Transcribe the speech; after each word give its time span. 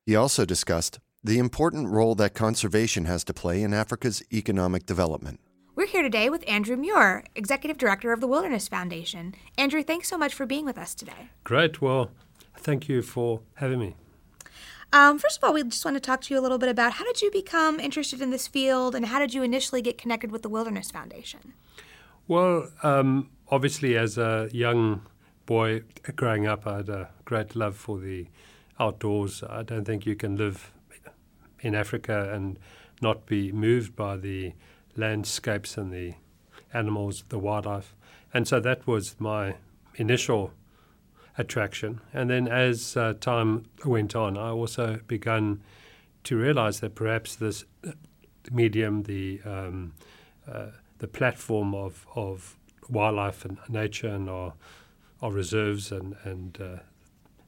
He 0.06 0.16
also 0.16 0.46
discussed 0.46 0.98
the 1.22 1.38
important 1.38 1.88
role 1.88 2.14
that 2.14 2.32
conservation 2.32 3.04
has 3.04 3.22
to 3.24 3.34
play 3.34 3.62
in 3.62 3.74
Africa's 3.74 4.22
economic 4.32 4.86
development. 4.86 5.38
We're 5.74 5.88
here 5.88 6.00
today 6.00 6.30
with 6.30 6.42
Andrew 6.48 6.78
Muir, 6.78 7.22
Executive 7.34 7.76
Director 7.76 8.14
of 8.14 8.22
the 8.22 8.26
Wilderness 8.26 8.66
Foundation. 8.66 9.34
Andrew, 9.58 9.82
thanks 9.82 10.08
so 10.08 10.16
much 10.16 10.32
for 10.32 10.46
being 10.46 10.64
with 10.64 10.78
us 10.78 10.94
today. 10.94 11.28
Great. 11.44 11.82
Well, 11.82 12.12
thank 12.56 12.88
you 12.88 13.02
for 13.02 13.42
having 13.56 13.80
me. 13.80 13.94
Um, 14.92 15.18
first 15.18 15.38
of 15.38 15.44
all, 15.44 15.52
we 15.52 15.62
just 15.64 15.84
want 15.84 15.96
to 15.96 16.00
talk 16.00 16.20
to 16.22 16.34
you 16.34 16.40
a 16.40 16.42
little 16.42 16.58
bit 16.58 16.68
about 16.68 16.94
how 16.94 17.04
did 17.04 17.20
you 17.20 17.30
become 17.30 17.80
interested 17.80 18.20
in 18.20 18.30
this 18.30 18.46
field 18.46 18.94
and 18.94 19.06
how 19.06 19.18
did 19.18 19.34
you 19.34 19.42
initially 19.42 19.82
get 19.82 19.98
connected 19.98 20.30
with 20.30 20.42
the 20.42 20.48
Wilderness 20.48 20.90
Foundation? 20.90 21.54
Well, 22.28 22.70
um, 22.82 23.30
obviously, 23.50 23.96
as 23.96 24.16
a 24.16 24.48
young 24.52 25.02
boy 25.44 25.82
growing 26.14 26.46
up, 26.46 26.66
I 26.66 26.78
had 26.78 26.88
a 26.88 27.10
great 27.24 27.54
love 27.54 27.76
for 27.76 27.98
the 27.98 28.26
outdoors. 28.78 29.42
I 29.48 29.62
don't 29.62 29.84
think 29.84 30.06
you 30.06 30.16
can 30.16 30.36
live 30.36 30.72
in 31.60 31.74
Africa 31.74 32.30
and 32.32 32.58
not 33.00 33.26
be 33.26 33.52
moved 33.52 33.94
by 33.96 34.16
the 34.16 34.52
landscapes 34.96 35.76
and 35.76 35.92
the 35.92 36.14
animals, 36.72 37.24
the 37.28 37.38
wildlife. 37.38 37.94
And 38.32 38.46
so 38.46 38.60
that 38.60 38.86
was 38.86 39.16
my 39.18 39.56
initial 39.96 40.52
attraction. 41.38 42.00
And 42.12 42.30
then 42.30 42.48
as 42.48 42.96
uh, 42.96 43.14
time 43.20 43.66
went 43.84 44.14
on, 44.16 44.36
I 44.36 44.50
also 44.50 45.00
began 45.06 45.62
to 46.24 46.36
realize 46.36 46.80
that 46.80 46.94
perhaps 46.94 47.36
this 47.36 47.64
medium, 48.50 49.02
the 49.04 49.40
um, 49.44 49.92
uh, 50.50 50.66
the 50.98 51.08
platform 51.08 51.74
of, 51.74 52.06
of 52.14 52.56
wildlife 52.88 53.44
and 53.44 53.58
nature 53.68 54.08
and 54.08 54.28
our, 54.28 54.54
our 55.20 55.30
reserves 55.30 55.92
and, 55.92 56.16
and 56.24 56.58
uh, 56.60 56.76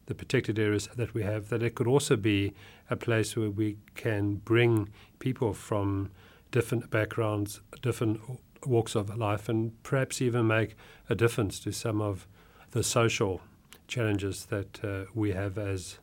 the 0.06 0.14
protected 0.14 0.58
areas 0.58 0.88
that 0.96 1.14
we 1.14 1.22
have, 1.22 1.48
that 1.48 1.62
it 1.62 1.74
could 1.74 1.86
also 1.86 2.16
be 2.16 2.52
a 2.90 2.96
place 2.96 3.36
where 3.36 3.50
we 3.50 3.76
can 3.94 4.36
bring 4.36 4.88
people 5.18 5.52
from 5.52 6.10
different 6.50 6.90
backgrounds, 6.90 7.60
different 7.82 8.20
walks 8.66 8.94
of 8.94 9.16
life, 9.16 9.48
and 9.48 9.82
perhaps 9.82 10.20
even 10.20 10.46
make 10.46 10.74
a 11.08 11.14
difference 11.14 11.60
to 11.60 11.72
some 11.72 12.00
of 12.00 12.26
the 12.72 12.82
social 12.82 13.40
challenges 13.88 14.44
that 14.46 14.84
uh, 14.84 15.04
we 15.14 15.32
have 15.32 15.58
as 15.58 15.98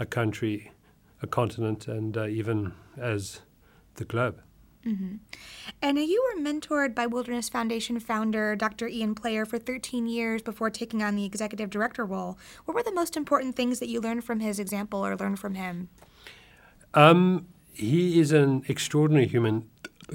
a 0.00 0.06
country, 0.06 0.72
a 1.22 1.26
continent, 1.26 1.86
and 1.86 2.16
uh, 2.16 2.26
even 2.26 2.72
as 2.96 3.42
the 3.94 4.04
globe. 4.04 4.40
Mm-hmm. 4.84 5.16
And 5.80 5.98
you 5.98 6.32
were 6.34 6.42
mentored 6.42 6.94
by 6.94 7.06
Wilderness 7.06 7.48
Foundation 7.48 8.00
founder 8.00 8.56
Dr. 8.56 8.88
Ian 8.88 9.14
Player 9.14 9.44
for 9.44 9.58
13 9.58 10.06
years 10.06 10.42
before 10.42 10.70
taking 10.70 11.02
on 11.02 11.14
the 11.14 11.24
executive 11.24 11.70
director 11.70 12.04
role. 12.04 12.36
What 12.64 12.74
were 12.74 12.82
the 12.82 12.92
most 12.92 13.16
important 13.16 13.54
things 13.54 13.78
that 13.78 13.88
you 13.88 14.00
learned 14.00 14.24
from 14.24 14.40
his 14.40 14.58
example 14.58 15.06
or 15.06 15.16
learned 15.16 15.38
from 15.38 15.54
him? 15.54 15.88
Um, 16.94 17.46
he 17.72 18.18
is 18.18 18.32
an 18.32 18.64
extraordinary 18.68 19.28
human 19.28 19.68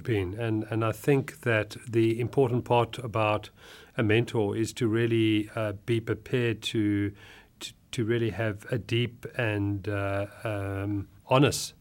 being, 0.04 0.38
and, 0.38 0.66
and 0.70 0.84
I 0.84 0.92
think 0.92 1.42
that 1.42 1.78
the 1.88 2.20
important 2.20 2.66
part 2.66 2.98
about 3.00 3.50
a 3.98 4.04
mentor 4.04 4.56
is 4.56 4.74
to 4.74 4.88
really 4.88 5.50
uh, 5.56 5.74
be 5.86 6.00
prepared 6.00 6.62
to, 6.62 7.12
to, 7.60 7.74
to 7.92 8.06
really 8.06 8.30
have 8.30 8.66
a 8.72 8.78
deep 8.78 9.26
and 9.38 9.90
uh, 9.90 10.28
um, 10.44 11.08
honest 11.28 11.74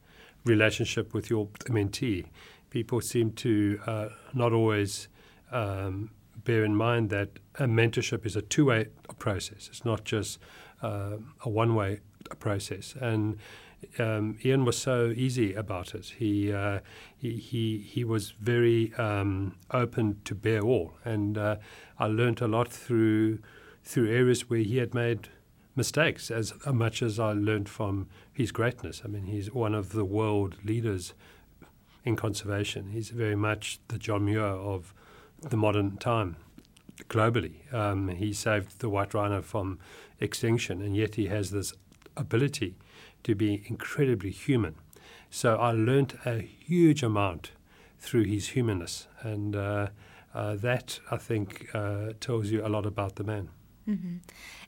relationship 0.45 1.13
with 1.13 1.29
your 1.29 1.47
mentee 1.67 2.25
people 2.77 3.01
seem 3.01 3.31
to 3.33 3.81
uh, 3.87 4.09
not 4.35 4.53
always 4.53 5.09
um, 5.51 6.11
bear 6.45 6.63
in 6.63 6.75
mind 6.75 7.09
that 7.09 7.31
a 7.59 7.65
mentorship 7.65 8.27
is 8.27 8.37
a 8.37 8.43
two 8.43 8.67
way 8.67 8.87
process. 9.19 9.69
It's 9.69 9.85
not 9.85 10.05
just 10.05 10.39
uh, 10.83 11.17
a 11.41 11.49
one 11.49 11.75
way 11.75 12.01
process. 12.39 12.95
And 13.01 13.39
um, 13.99 14.39
Ian 14.45 14.65
was 14.65 14.79
so 14.79 15.13
easy 15.17 15.55
about 15.55 15.95
it. 15.95 16.15
He, 16.19 16.53
uh, 16.53 16.81
he, 17.17 17.37
he, 17.37 17.79
he 17.79 18.05
was 18.05 18.33
very 18.41 18.93
um, 18.95 19.57
open 19.71 20.21
to 20.25 20.35
bear 20.35 20.61
all. 20.61 20.95
And 21.05 21.39
uh, 21.39 21.57
I 21.99 22.07
learned 22.07 22.41
a 22.41 22.49
lot 22.49 22.69
through, 22.73 23.41
through 23.85 24.11
areas 24.11 24.49
where 24.49 24.61
he 24.61 24.79
had 24.79 24.95
made 24.95 25.29
mistakes 25.75 26.31
as 26.31 26.55
much 26.67 27.03
as 27.03 27.19
I 27.19 27.33
learned 27.33 27.69
from 27.69 28.09
his 28.33 28.51
greatness. 28.51 29.03
I 29.05 29.09
mean, 29.09 29.27
he's 29.27 29.53
one 29.53 29.75
of 29.75 29.93
the 29.93 30.05
world 30.05 30.57
leaders 30.65 31.13
in 32.05 32.17
conservation. 32.17 32.91
He's 32.91 33.11
very 33.11 33.37
much 33.37 33.79
the 33.89 33.99
John 33.99 34.25
Muir 34.25 34.45
of 34.45 34.95
the 35.41 35.57
modern 35.57 35.99
time 35.99 36.37
globally. 37.09 37.73
Um, 37.75 38.09
he 38.09 38.33
saved 38.33 38.79
the 38.79 38.89
white 38.89 39.13
rhino 39.13 39.43
from 39.43 39.79
extinction, 40.19 40.81
and 40.81 40.97
yet 40.97 41.17
he 41.17 41.27
has 41.27 41.51
this 41.51 41.75
ability 42.17 42.75
to 43.27 43.35
be 43.35 43.65
incredibly 43.67 44.31
human. 44.31 44.77
So 45.31 45.57
I 45.57 45.73
learnt 45.73 46.15
a 46.25 46.39
huge 46.39 47.03
amount 47.03 47.51
through 47.99 48.23
his 48.25 48.51
humanness, 48.51 49.09
and 49.21 49.57
uh, 49.57 49.89
uh, 50.33 50.55
that 50.55 51.01
I 51.11 51.17
think 51.17 51.69
uh, 51.75 52.13
tells 52.21 52.51
you 52.51 52.65
a 52.65 52.69
lot 52.69 52.87
about 52.87 53.17
the 53.17 53.25
man. 53.25 53.49
Mm-hmm. 53.89 54.17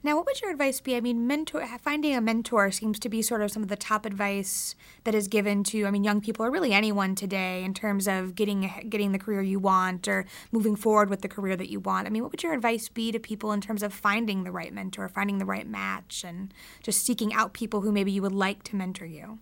Now, 0.05 0.17
what 0.17 0.27
would 0.27 0.41
your 0.41 0.51
advice 0.51 0.81
be? 0.81 0.95
I 0.95 1.01
mean, 1.01 1.27
mentor 1.27 1.67
finding 1.83 2.15
a 2.15 2.21
mentor 2.21 2.71
seems 2.71 3.01
to 3.01 3.09
be 3.09 3.21
sort 3.21 3.43
of 3.43 3.51
some 3.51 3.63
of 3.63 3.69
the 3.69 3.77
top 3.77 4.07
advice 4.07 4.77
that 5.05 5.15
is 5.15 5.27
given 5.27 5.65
to, 5.65 5.87
I 5.87 5.91
mean, 5.91 6.05
young 6.05 6.21
people 6.21 6.47
or 6.47 6.51
really 6.51 6.73
anyone 6.73 7.17
today 7.17 7.65
in 7.65 7.75
terms 7.75 8.07
of 8.07 8.37
getting 8.37 8.71
getting 8.89 9.11
the 9.13 9.19
career 9.19 9.43
you 9.43 9.59
want 9.59 10.07
or 10.07 10.25
moving 10.53 10.77
forward 10.77 11.11
with 11.11 11.23
the 11.23 11.29
career 11.29 11.57
that 11.57 11.69
you 11.69 11.81
want. 11.81 12.07
I 12.07 12.11
mean, 12.11 12.23
what 12.23 12.31
would 12.31 12.43
your 12.43 12.53
advice 12.53 12.89
be 12.89 13.11
to 13.11 13.19
people 13.19 13.51
in 13.51 13.61
terms 13.61 13.83
of 13.83 13.93
finding 13.93 14.45
the 14.45 14.53
right 14.53 14.73
mentor, 14.73 15.09
finding 15.09 15.39
the 15.39 15.45
right 15.45 15.67
match, 15.67 16.25
and 16.25 16.55
just 16.83 17.05
seeking 17.05 17.35
out 17.35 17.53
people 17.53 17.81
who 17.81 17.91
maybe 17.91 18.13
you 18.13 18.23
would 18.23 18.33
like 18.33 18.63
to 18.65 18.77
mentor 18.77 19.07
you? 19.07 19.39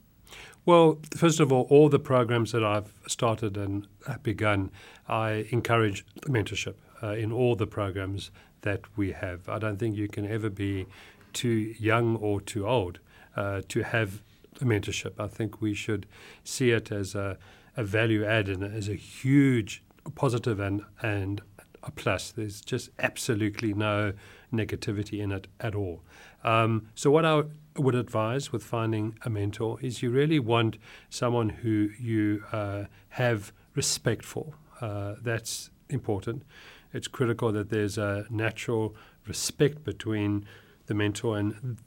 Well, 0.65 0.99
first 1.17 1.39
of 1.39 1.53
all, 1.53 1.67
all 1.71 1.89
the 1.89 2.01
programs 2.01 2.51
that 2.53 2.65
I've 2.65 2.93
started 3.07 3.57
and 3.57 3.87
begun, 4.23 4.73
I 5.07 5.47
encourage 5.51 6.05
mentorship 6.23 6.75
uh, 7.03 7.13
in 7.13 7.31
all 7.31 7.55
the 7.55 7.67
programs 7.67 8.31
that 8.67 8.81
we 8.97 9.13
have. 9.13 9.49
I 9.49 9.59
don't 9.61 9.79
think 9.79 9.97
you 9.97 10.09
can 10.09 10.27
ever 10.27 10.51
be 10.51 10.87
too 11.33 11.75
young 11.79 12.17
or 12.17 12.41
too 12.41 12.67
old 12.67 12.99
uh, 13.37 13.63
to 13.69 13.85
have 13.85 14.23
a 14.61 14.65
mentorship. 14.65 15.15
I 15.21 15.29
think 15.29 15.61
we 15.61 15.73
should 15.73 16.05
see 16.43 16.73
it 16.73 16.91
as 16.91 17.15
a, 17.15 17.39
a 17.77 17.85
value 17.85 18.25
add 18.25 18.49
and 18.49 18.65
as 18.65 18.89
a 18.89 18.95
huge 18.95 19.85
positive 20.17 20.59
and, 20.59 20.83
and 21.01 21.43
a 21.85 21.93
plus. 21.93 22.33
There's 22.33 22.61
just 22.61 22.91
absolutely 22.99 23.73
no 23.73 24.15
negativity 24.53 25.21
in 25.21 25.31
it 25.31 25.47
at 25.61 25.77
all. 25.77 26.03
Um, 26.43 26.89
so, 26.97 27.11
what 27.13 27.25
I 27.25 27.45
would 27.77 27.95
advise 27.95 28.51
with 28.51 28.65
finding 28.65 29.17
a 29.25 29.31
mentor 29.31 29.79
is 29.81 30.03
you 30.03 30.11
really 30.11 30.41
want 30.41 30.77
someone 31.09 31.51
who 31.51 31.91
you 32.01 32.43
uh, 32.51 32.85
have 33.11 33.53
respect 33.77 34.25
for. 34.25 34.55
Uh, 34.81 35.15
that's 35.23 35.71
important 35.89 36.43
it's 36.97 37.09
critical 37.09 37.53
that 37.53 37.69
there's 37.69 37.99
a 37.99 38.27
natural 38.31 38.97
respect 39.27 39.85
between 39.85 40.47
the 40.87 40.95
mentor 40.95 41.37
and 41.39 41.79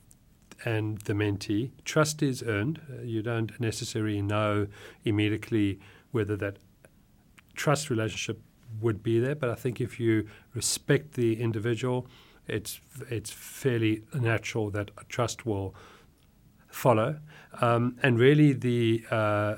and 0.65 0.97
the 0.99 1.13
mentee. 1.13 1.71
Trust 1.85 2.21
is 2.21 2.43
earned. 2.43 2.81
Uh, 2.89 3.01
you 3.01 3.21
don't 3.21 3.57
necessarily 3.59 4.21
know 4.21 4.67
immediately 5.05 5.79
whether 6.11 6.35
that 6.35 6.57
trust 7.55 7.89
relationship 7.89 8.41
would 8.81 9.01
be 9.01 9.19
there, 9.19 9.35
but 9.35 9.49
I 9.49 9.55
think 9.55 9.79
if 9.79 9.99
you 9.99 10.27
respect 10.53 11.13
the 11.13 11.41
individual, 11.41 12.07
it's 12.47 12.81
it's 13.09 13.31
fairly 13.31 14.03
natural 14.13 14.69
that 14.71 14.91
trust 15.07 15.45
will 15.45 15.73
follow. 16.67 17.19
Um, 17.61 17.97
and 18.03 18.19
really, 18.19 18.53
the 18.53 19.03
uh, 19.09 19.55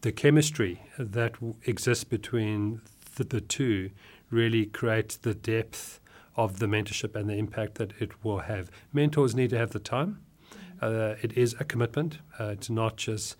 the 0.00 0.12
chemistry 0.12 0.80
that 0.98 1.34
w- 1.34 1.54
exists 1.64 2.04
between 2.04 2.80
the, 3.16 3.24
the 3.24 3.40
two 3.40 3.90
really 4.30 4.66
create 4.66 5.18
the 5.22 5.34
depth 5.34 6.00
of 6.36 6.58
the 6.58 6.66
mentorship 6.66 7.14
and 7.16 7.28
the 7.28 7.34
impact 7.34 7.76
that 7.76 7.92
it 8.00 8.24
will 8.24 8.40
have. 8.40 8.70
Mentors 8.92 9.34
need 9.34 9.50
to 9.50 9.58
have 9.58 9.70
the 9.70 9.78
time. 9.78 10.20
Uh, 10.80 11.14
it 11.22 11.36
is 11.36 11.56
a 11.58 11.64
commitment. 11.64 12.18
Uh, 12.38 12.44
it's 12.46 12.70
not 12.70 12.96
just 12.96 13.36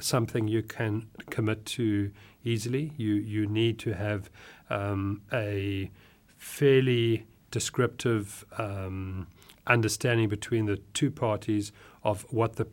something 0.00 0.48
you 0.48 0.62
can 0.62 1.06
commit 1.30 1.64
to 1.64 2.10
easily. 2.44 2.92
You 2.96 3.14
you 3.14 3.46
need 3.46 3.78
to 3.80 3.94
have 3.94 4.30
um, 4.68 5.22
a 5.32 5.90
fairly 6.36 7.26
descriptive 7.50 8.44
um, 8.58 9.26
understanding 9.66 10.28
between 10.28 10.66
the 10.66 10.76
two 10.92 11.10
parties 11.10 11.72
of 12.02 12.26
what 12.30 12.56
the 12.56 12.66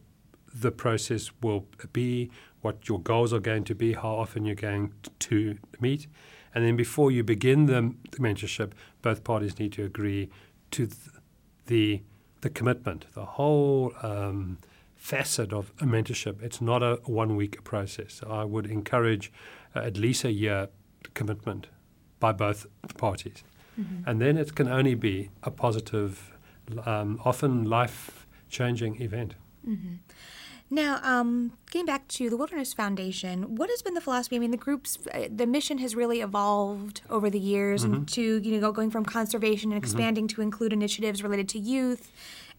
the 0.54 0.72
process 0.72 1.32
will 1.42 1.66
be, 1.94 2.32
what 2.62 2.90
your 2.90 3.00
goals 3.00 3.32
are 3.34 3.40
going 3.40 3.64
to 3.64 3.76
be, 3.76 3.94
how 3.94 4.16
often 4.16 4.46
you're 4.46 4.56
going 4.56 4.92
to 5.20 5.58
meet, 5.80 6.08
and 6.54 6.66
then 6.66 6.76
before 6.76 7.12
you 7.12 7.24
begin 7.24 7.66
the, 7.66 7.94
the 8.12 8.18
mentorship, 8.18 8.72
both 9.02 9.24
parties 9.24 9.60
need 9.60 9.74
to 9.74 9.84
agree 9.84 10.30
to 10.72 10.88
th- 10.88 10.98
the 11.68 12.02
the 12.42 12.50
commitment, 12.50 13.06
the 13.14 13.26
whole 13.26 13.94
um, 14.02 14.60
facet 14.96 15.52
of 15.52 15.72
a 15.82 15.86
mentorship. 15.86 16.42
It's 16.42 16.62
not 16.62 16.82
a 16.82 17.00
one 17.06 17.36
week 17.36 17.64
process. 17.64 18.22
I 18.28 18.44
would 18.44 18.66
encourage 18.66 19.32
uh, 19.76 19.80
at 19.80 19.98
least 19.98 20.24
a 20.24 20.32
year 20.32 20.70
commitment 21.14 21.68
by 22.20 22.32
both 22.32 22.66
parties. 22.98 23.44
Mm-hmm. 23.80 24.10
And 24.10 24.22
then 24.22 24.38
it 24.38 24.56
can 24.56 24.68
only 24.68 24.96
be 24.96 25.30
a 25.44 25.52
positive, 25.52 26.32
um, 26.86 27.20
often 27.24 27.66
life 27.66 28.26
changing 28.50 29.02
event. 29.02 29.36
Mm-hmm. 29.68 29.96
Now, 30.72 31.00
um, 31.02 31.54
getting 31.72 31.88
back 31.88 32.08
to 32.10 32.30
the 32.30 32.38
Wilderness 32.38 32.74
Foundation, 32.74 33.56
what 33.56 33.70
has 33.72 33.82
been 33.82 33.96
the 33.96 34.02
philosophy? 34.02 34.36
I 34.36 34.40
mean, 34.40 34.52
the 34.52 34.58
group's 34.58 35.00
uh, 35.14 35.28
the 35.34 35.48
mission 35.48 35.80
has 35.80 35.96
really 35.96 36.22
evolved 36.22 37.02
over 37.10 37.30
the 37.30 37.40
years, 37.40 37.86
mm-hmm. 37.86 38.04
to 38.06 38.38
you 38.38 38.60
know 38.60 38.72
going 38.72 38.92
from 38.92 39.04
conservation 39.04 39.72
and 39.72 39.82
mm-hmm. 39.82 39.86
expanding 39.86 40.28
mm-hmm. 40.28 40.36
to 40.36 40.42
include 40.42 40.72
initiatives 40.72 41.24
related 41.24 41.50
to 41.50 41.60
youth 41.60 42.12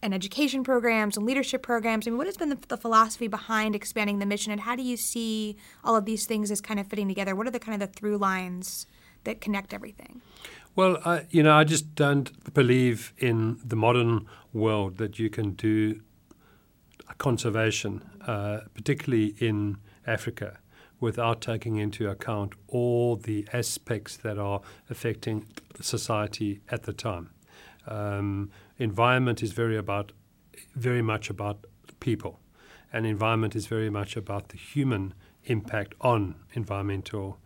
and 0.03 0.12
education 0.12 0.65
programs 0.65 1.17
and 1.17 1.25
leadership 1.25 1.62
programs. 1.62 2.07
I 2.07 2.11
mean, 2.11 2.19
what 2.19 2.27
has 2.27 2.37
been 2.37 2.49
the, 2.49 2.59
the, 2.69 2.77
philosophy 2.77 3.29
behind 3.29 3.77
expanding 3.77 4.19
the 4.19 4.27
mission, 4.27 4.51
and 4.51 4.63
how 4.63 4.75
do 4.75 4.83
you 4.83 4.97
see 4.97 5.56
all 5.85 5.95
of 5.95 6.05
these 6.05 6.27
things 6.27 6.51
as 6.51 6.61
kind 6.61 6.81
of 6.81 6.89
fitting 6.89 7.06
together? 7.06 7.37
What 7.37 7.47
are 7.47 7.51
the 7.51 7.61
kind 7.61 7.81
of 7.81 7.89
the 7.89 7.95
through 7.95 8.19
lines 8.19 8.87
that 9.25 9.41
connect 9.41 9.73
everything? 9.73 10.21
Well, 10.75 10.99
I, 11.05 11.27
you 11.31 11.43
know, 11.43 11.53
I 11.53 11.65
just 11.65 11.95
don't 11.95 12.55
believe 12.55 13.13
in 13.19 13.61
the 13.65 13.77
modern 13.77 14.27
world 14.53 14.97
that 14.99 15.19
you 15.19 15.29
can 15.29 15.53
do 15.53 16.01
conservation, 17.19 18.02
uh, 18.26 18.61
particularly 18.75 19.35
in 19.38 19.79
Africa, 20.06 20.58
without 21.00 21.41
taking 21.41 21.76
into 21.76 22.08
account 22.08 22.52
all 22.69 23.17
the 23.17 23.47
aspects 23.52 24.17
that 24.19 24.38
are 24.38 24.61
affecting 24.88 25.47
society 25.81 26.61
at 26.70 26.82
the 26.82 26.93
time. 26.93 27.31
Um, 27.87 28.50
environment 28.79 29.43
is 29.43 29.52
very 29.52 29.76
about, 29.76 30.12
very 30.75 31.02
much 31.02 31.31
about 31.31 31.64
people, 32.00 32.41
and 32.93 33.06
environment 33.06 33.56
is 33.56 33.67
very 33.67 33.91
much 33.91 34.17
about 34.17 34.50
the 34.50 34.58
human 34.58 35.14
impact 35.44 35.94
on 36.00 36.35
environmental 36.53 37.38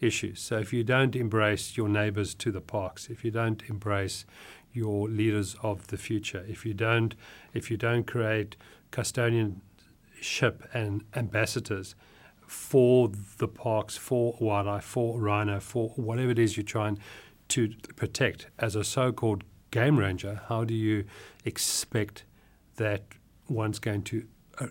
issues. 0.00 0.40
So 0.40 0.58
if 0.58 0.72
you 0.72 0.84
don't 0.84 1.14
embrace 1.14 1.76
your 1.76 1.88
neighbors 1.88 2.34
to 2.36 2.50
the 2.50 2.60
parks, 2.60 3.08
if 3.10 3.24
you 3.24 3.30
don't 3.30 3.62
embrace 3.68 4.24
your 4.72 5.08
leaders 5.08 5.56
of 5.62 5.88
the 5.88 5.96
future, 5.96 6.44
if 6.48 6.64
you 6.64 6.74
don't, 6.74 7.14
if 7.52 7.70
you 7.70 7.76
don't 7.76 8.06
create 8.06 8.56
custodianship 8.92 10.66
and 10.74 11.04
ambassadors 11.14 11.94
for 12.46 13.10
the 13.38 13.46
parks, 13.46 13.96
for 13.96 14.36
wildlife, 14.40 14.84
for 14.84 15.20
rhino, 15.20 15.60
for 15.60 15.90
whatever 15.90 16.30
it 16.30 16.38
is 16.38 16.56
you're 16.56 16.64
trying 16.64 16.98
to 17.48 17.72
protect 17.96 18.48
as 18.58 18.74
a 18.74 18.82
so-called 18.82 19.44
game 19.70 19.98
ranger, 19.98 20.40
how 20.48 20.64
do 20.64 20.74
you 20.74 21.04
expect 21.44 22.24
that 22.76 23.02
one's 23.48 23.78
going 23.78 24.02
to 24.02 24.26
uh, 24.58 24.66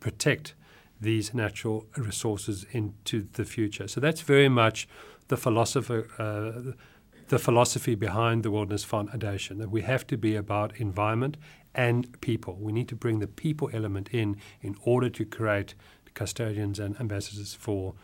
protect 0.00 0.54
these 1.00 1.34
natural 1.34 1.86
resources 1.96 2.64
into 2.70 3.26
the 3.32 3.44
future? 3.44 3.88
So 3.88 4.00
that's 4.00 4.20
very 4.20 4.48
much 4.48 4.88
the 5.28 5.36
philosopher. 5.36 6.08
Uh, 6.18 6.72
the 7.28 7.38
philosophy 7.38 7.94
behind 7.94 8.42
the 8.42 8.50
Wilderness 8.50 8.84
Foundation 8.84 9.56
that 9.56 9.70
we 9.70 9.80
have 9.80 10.06
to 10.08 10.18
be 10.18 10.36
about 10.36 10.76
environment 10.76 11.38
and 11.74 12.20
people. 12.20 12.56
We 12.60 12.72
need 12.72 12.88
to 12.88 12.96
bring 12.96 13.18
the 13.18 13.26
people 13.26 13.70
element 13.72 14.08
in 14.12 14.36
in 14.60 14.76
order 14.84 15.08
to 15.10 15.24
create 15.24 15.74
custodians 16.14 16.78
and 16.78 16.98
ambassadors 17.00 17.54
for 17.54 17.94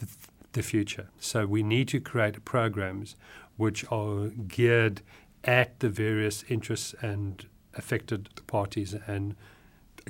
the, 0.00 0.06
the 0.52 0.62
future. 0.62 1.08
So 1.20 1.46
we 1.46 1.62
need 1.62 1.88
to 1.88 2.00
create 2.00 2.44
programs 2.44 3.16
which 3.56 3.84
are 3.90 4.28
geared 4.28 5.02
at 5.44 5.80
the 5.80 5.88
various 5.88 6.44
interests 6.48 6.94
and 7.00 7.46
affected 7.74 8.28
parties 8.46 8.94
and 9.06 9.36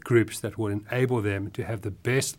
groups 0.05 0.41
that 0.41 0.57
will 0.57 0.69
enable 0.69 1.21
them 1.21 1.51
to 1.51 1.65
have 1.65 1.83
the 1.83 1.91
best 1.91 2.39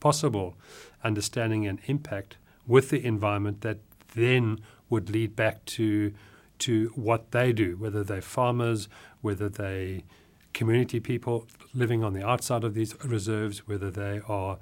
possible 0.00 0.56
understanding 1.04 1.66
and 1.66 1.78
impact 1.86 2.36
with 2.66 2.90
the 2.90 3.04
environment 3.04 3.60
that 3.62 3.78
then 4.14 4.58
would 4.90 5.10
lead 5.10 5.36
back 5.36 5.64
to 5.64 6.12
to 6.60 6.92
what 6.94 7.30
they 7.32 7.52
do, 7.52 7.76
whether 7.76 8.02
they're 8.02 8.22
farmers, 8.22 8.88
whether 9.20 9.48
they 9.48 10.04
community 10.52 10.98
people 10.98 11.46
living 11.74 12.02
on 12.02 12.14
the 12.14 12.26
outside 12.26 12.64
of 12.64 12.74
these 12.74 12.94
reserves, 13.04 13.66
whether 13.68 13.90
they 13.90 14.20
are 14.28 14.58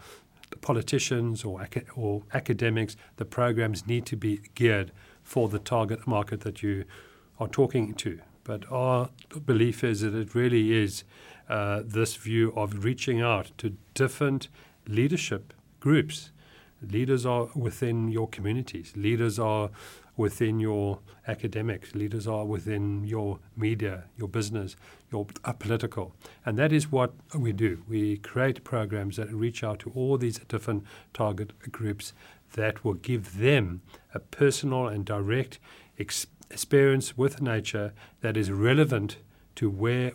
politicians 0.60 1.44
or, 1.44 1.66
or 1.94 2.22
academics, 2.34 2.96
the 3.16 3.24
programs 3.24 3.86
need 3.86 4.06
to 4.06 4.16
be 4.16 4.40
geared 4.54 4.92
for 5.22 5.48
the 5.48 5.58
target 5.58 6.06
market 6.06 6.40
that 6.42 6.62
you 6.62 6.84
are 7.40 7.48
talking 7.48 7.94
to. 7.94 8.20
But 8.44 8.70
our 8.70 9.10
belief 9.44 9.82
is 9.82 10.02
that 10.02 10.14
it 10.14 10.34
really 10.34 10.72
is 10.72 11.04
uh, 11.48 11.82
this 11.84 12.16
view 12.16 12.52
of 12.54 12.84
reaching 12.84 13.20
out 13.20 13.50
to 13.58 13.76
different 13.94 14.48
leadership 14.86 15.52
groups. 15.80 16.30
Leaders 16.82 17.26
are 17.26 17.48
within 17.54 18.08
your 18.08 18.28
communities. 18.28 18.92
Leaders 18.96 19.38
are 19.38 19.70
within 20.16 20.58
your 20.60 21.00
academics, 21.28 21.94
leaders 21.94 22.26
are 22.26 22.44
within 22.44 23.04
your 23.04 23.38
media, 23.56 24.04
your 24.16 24.28
business, 24.28 24.76
your 25.12 25.26
uh, 25.44 25.52
political. 25.52 26.14
And 26.44 26.58
that 26.58 26.72
is 26.72 26.90
what 26.90 27.12
we 27.38 27.52
do. 27.52 27.82
We 27.88 28.16
create 28.18 28.64
programs 28.64 29.16
that 29.16 29.32
reach 29.32 29.62
out 29.62 29.80
to 29.80 29.92
all 29.94 30.16
these 30.16 30.38
different 30.38 30.84
target 31.12 31.52
groups 31.70 32.12
that 32.54 32.84
will 32.84 32.94
give 32.94 33.38
them 33.38 33.82
a 34.14 34.18
personal 34.18 34.88
and 34.88 35.04
direct 35.04 35.58
ex- 35.98 36.26
experience 36.50 37.16
with 37.16 37.42
nature 37.42 37.92
that 38.20 38.36
is 38.36 38.50
relevant 38.50 39.18
to 39.56 39.68
where 39.68 40.12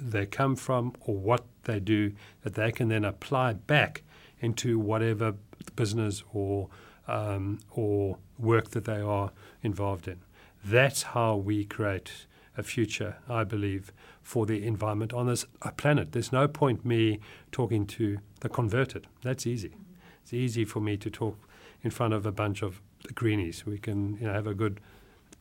they 0.00 0.24
come 0.24 0.56
from 0.56 0.94
or 1.00 1.16
what 1.16 1.44
they 1.64 1.78
do, 1.78 2.12
that 2.42 2.54
they 2.54 2.72
can 2.72 2.88
then 2.88 3.04
apply 3.04 3.52
back 3.52 4.02
into 4.40 4.78
whatever 4.78 5.34
business 5.76 6.22
or 6.32 6.68
um, 7.08 7.58
or 7.70 8.18
work 8.42 8.70
that 8.70 8.84
they 8.84 9.00
are 9.00 9.30
involved 9.62 10.08
in. 10.08 10.20
That's 10.64 11.02
how 11.02 11.36
we 11.36 11.64
create 11.64 12.26
a 12.56 12.62
future, 12.62 13.16
I 13.28 13.44
believe, 13.44 13.92
for 14.20 14.46
the 14.46 14.64
environment 14.64 15.12
on 15.12 15.26
this 15.26 15.46
planet. 15.76 16.12
There's 16.12 16.32
no 16.32 16.46
point 16.46 16.84
me 16.84 17.20
talking 17.50 17.86
to 17.86 18.18
the 18.40 18.48
converted. 18.48 19.06
That's 19.22 19.46
easy. 19.46 19.74
It's 20.22 20.34
easy 20.34 20.64
for 20.64 20.80
me 20.80 20.96
to 20.98 21.10
talk 21.10 21.38
in 21.82 21.90
front 21.90 22.14
of 22.14 22.26
a 22.26 22.32
bunch 22.32 22.62
of 22.62 22.80
greenies. 23.14 23.66
We 23.66 23.78
can 23.78 24.18
you 24.20 24.26
know, 24.26 24.34
have 24.34 24.46
a 24.46 24.54
good 24.54 24.80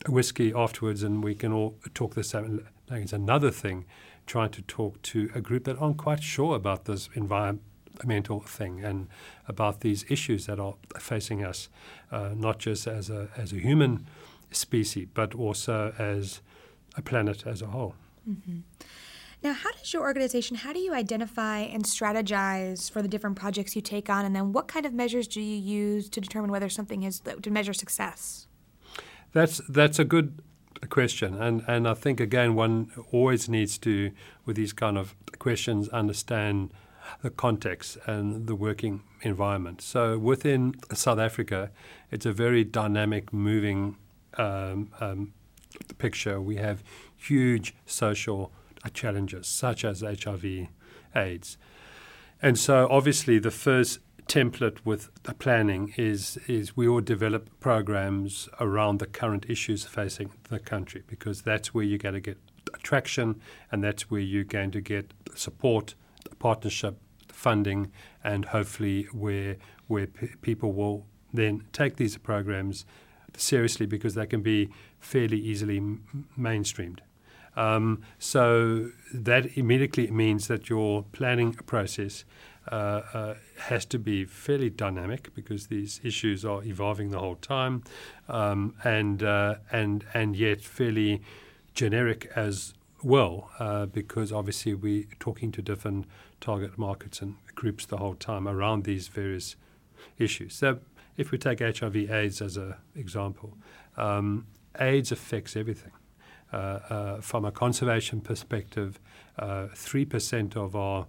whiskey 0.08 0.54
afterwards 0.56 1.04
and 1.04 1.24
we 1.24 1.36
can 1.36 1.52
all 1.52 1.76
talk 1.94 2.16
the 2.16 2.24
same 2.24 2.66
language. 2.90 3.14
Another 3.14 3.52
thing, 3.52 3.86
trying 4.26 4.50
to 4.52 4.62
talk 4.64 5.02
to 5.04 5.30
a 5.36 5.42
group 5.42 5.66
that 5.66 5.78
aren't 5.78 5.98
quite 5.98 6.24
sure 6.24 6.56
about 6.56 6.86
this 6.86 7.10
environment 7.14 7.62
mental 8.06 8.40
thing 8.42 8.84
and 8.84 9.08
about 9.48 9.82
these 9.82 10.06
issues 10.10 10.46
that 10.46 10.60
are 10.60 10.76
facing 11.00 11.44
us, 11.44 11.70
uh, 12.12 12.30
not 12.36 12.60
just 12.60 12.88
as 12.88 13.10
a, 13.10 13.30
as 13.38 13.54
a 13.54 13.58
human 13.58 14.08
species, 14.52 15.08
but 15.14 15.34
also 15.36 15.94
as 15.98 16.42
a 16.96 17.02
planet 17.02 17.46
as 17.46 17.62
a 17.62 17.68
whole. 17.68 17.96
Mm-hmm. 18.30 18.60
Now, 19.44 19.54
how 19.54 19.72
does 19.72 19.92
your 19.92 20.04
organization, 20.04 20.58
how 20.58 20.72
do 20.72 20.80
you 20.80 20.94
identify 20.94 21.60
and 21.60 21.84
strategize 21.84 22.92
for 22.92 23.02
the 23.02 23.08
different 23.08 23.38
projects 23.38 23.76
you 23.76 23.82
take 23.82 24.08
on? 24.08 24.24
And 24.24 24.36
then 24.36 24.54
what 24.54 24.68
kind 24.68 24.86
of 24.86 24.94
measures 24.94 25.28
do 25.28 25.42
you 25.42 25.58
use 25.58 26.10
to 26.10 26.22
determine 26.22 26.52
whether 26.52 26.70
something 26.70 27.02
is, 27.02 27.22
to 27.42 27.50
measure 27.50 27.74
success? 27.74 28.46
That's, 29.34 29.60
that's 29.68 29.98
a 29.98 30.06
good 30.06 30.44
question. 30.90 31.42
And, 31.42 31.64
and 31.68 31.88
I 31.88 31.96
think, 31.96 32.20
again, 32.20 32.54
one 32.54 32.92
always 33.12 33.50
needs 33.50 33.80
to, 33.80 34.12
with 34.46 34.58
these 34.58 34.74
kind 34.74 34.98
of 34.98 35.16
questions, 35.40 35.90
understand 35.90 36.72
the 37.22 37.30
context 37.30 37.98
and 38.06 38.48
the 38.48 38.56
working 38.56 39.04
environment. 39.22 39.82
So 39.82 40.18
within 40.18 40.76
South 40.94 41.20
Africa, 41.20 41.72
it's 42.10 42.26
a 42.26 42.34
very 42.34 42.64
dynamic, 42.64 43.32
moving 43.34 43.98
um, 44.38 44.92
um, 45.00 45.34
picture. 45.98 46.42
We 46.42 46.58
have 46.58 46.84
huge 47.16 47.76
social 47.86 48.52
challenges 48.94 49.48
such 49.48 49.86
as 49.86 50.02
HIV, 50.02 50.68
AIDS. 51.16 51.58
And 52.42 52.58
so 52.58 52.88
obviously 52.90 53.40
the 53.40 53.52
first 53.52 54.00
template 54.28 54.78
with 54.86 55.10
the 55.24 55.34
planning 55.34 55.94
is 55.98 56.38
is 56.48 56.78
we 56.78 56.88
all 56.88 57.02
develop 57.02 57.50
programs 57.60 58.48
around 58.60 59.00
the 59.00 59.06
current 59.06 59.46
issues 59.50 59.84
facing 59.84 60.32
the 60.50 60.60
country 60.60 61.04
because 61.08 61.42
that's 61.42 61.74
where 61.74 61.84
you're 61.84 61.98
going 61.98 62.14
to 62.14 62.22
get 62.22 62.38
traction 62.82 63.42
and 63.72 63.84
that's 63.84 64.10
where 64.10 64.22
you're 64.22 64.44
going 64.44 64.72
to 64.72 64.80
get 64.80 65.12
support 65.36 65.96
partnership 66.40 66.98
funding 67.28 67.92
and 68.24 68.46
hopefully 68.46 69.04
where 69.12 69.58
where 69.88 70.08
p- 70.08 70.30
people 70.42 70.72
will 70.74 71.06
then 71.34 71.64
take 71.74 71.98
these 71.98 72.18
programs 72.18 72.86
seriously 73.36 73.86
because 73.86 74.16
they 74.16 74.26
can 74.26 74.42
be 74.42 74.70
fairly 75.00 75.40
easily 75.40 75.78
m- 75.78 76.28
mainstreamed. 76.38 77.00
Um, 77.56 78.02
so 78.18 78.92
that 79.14 79.58
immediately 79.58 80.10
means 80.10 80.48
that 80.48 80.70
your 80.70 81.04
planning 81.12 81.54
process 81.54 82.24
uh, 82.72 83.02
uh, 83.14 83.34
has 83.60 83.86
to 83.86 84.00
be 84.00 84.24
fairly 84.24 84.70
dynamic 84.70 85.34
because 85.34 85.68
these 85.68 86.00
issues 86.04 86.46
are 86.46 86.64
evolving 86.64 87.10
the 87.10 87.20
whole 87.20 87.36
time, 87.36 87.84
um, 88.30 88.76
and 88.84 89.24
uh, 89.24 89.56
and 89.72 90.06
and 90.14 90.36
yet 90.36 90.62
fairly 90.62 91.22
generic 91.74 92.32
as 92.36 92.74
well, 93.04 93.50
uh, 93.60 93.86
because 93.86 94.32
obviously 94.32 94.74
we're 94.74 95.06
talking 95.20 95.52
to 95.54 95.62
different 95.62 96.06
target 96.40 96.78
markets 96.78 97.22
and 97.22 97.36
groups 97.56 97.86
the 97.86 97.98
whole 97.98 98.16
time 98.16 98.48
around 98.48 98.84
these 98.84 99.08
various 99.08 99.56
issues. 100.18 100.56
So 100.56 100.80
if 101.18 101.32
we 101.32 101.38
take 101.38 101.60
HIV/AIDS 101.60 102.42
as 102.42 102.58
an 102.58 102.76
example, 102.96 103.58
um, 103.98 104.48
AIDS 104.80 105.12
affects 105.12 105.56
everything. 105.56 105.92
Uh, 106.54 106.56
uh, 106.58 107.22
from 107.22 107.46
a 107.46 107.52
conservation 107.52 108.20
perspective, 108.20 109.00
uh, 109.40 109.68
three 109.74 110.04
percent 110.04 110.58
of 110.58 110.76
our 110.76 111.08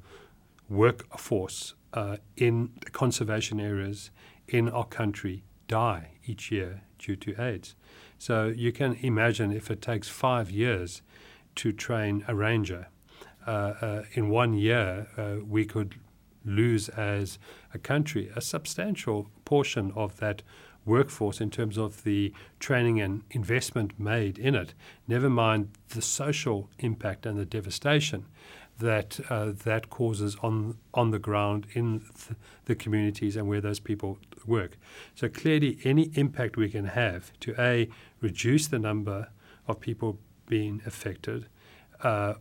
workforce 0.69 1.75
uh, 1.95 2.17
in 2.37 2.71
conservation 2.93 3.59
areas 3.59 4.11
in 4.47 4.69
our 4.69 4.85
country 4.85 5.43
die 5.67 6.13
each 6.27 6.53
year 6.53 6.83
due 6.99 7.17
to 7.17 7.41
AIDS. 7.43 7.75
So 8.19 8.47
you 8.47 8.71
can 8.71 8.95
imagine 9.03 9.53
if 9.53 9.71
it 9.71 9.83
takes 9.83 10.09
five 10.09 10.51
years 10.51 11.03
to 11.57 11.73
train 11.73 12.25
a 12.29 12.35
ranger, 12.35 12.89
uh, 13.47 13.51
uh, 13.51 14.03
in 14.13 14.29
one 14.29 14.55
year 14.55 15.09
uh, 15.17 15.45
we 15.45 15.65
could 15.65 15.97
lose 16.45 16.89
as 16.91 17.39
a 17.75 17.79
country 17.79 18.31
a 18.35 18.41
substantial 18.41 19.29
portion 19.45 19.93
of 19.95 20.19
that 20.19 20.43
workforce 20.85 21.41
in 21.41 21.51
terms 21.51 21.79
of 21.79 22.03
the 22.05 22.33
training 22.59 23.01
and 23.01 23.23
investment 23.31 23.99
made 23.99 24.39
in 24.39 24.55
it, 24.55 24.75
never 25.07 25.31
mind 25.31 25.71
the 25.91 26.03
social 26.03 26.69
impact 26.79 27.25
and 27.25 27.39
the 27.39 27.45
devastation 27.45 28.27
that 28.79 29.21
uh, 29.31 29.53
that 29.65 29.91
causes 29.91 30.37
on 30.43 30.77
on 30.95 31.11
the 31.11 31.19
ground 31.19 31.67
in 31.75 32.01
th- 32.01 32.37
the 32.65 32.75
communities 32.75 33.37
and 33.37 33.47
where 33.47 33.61
those 33.61 33.79
people 33.79 34.19
work. 34.47 34.77
So 35.15 35.29
clearly, 35.29 35.79
any 35.85 36.11
impact 36.15 36.57
we 36.57 36.69
can 36.69 36.87
have 36.87 37.33
to 37.41 37.55
a 37.59 37.89
reduce 38.21 38.67
the 38.67 38.79
number 38.79 39.29
of 39.69 39.79
people 39.79 40.19
being 40.47 40.83
affected 40.87 41.47
uh, 42.03 42.35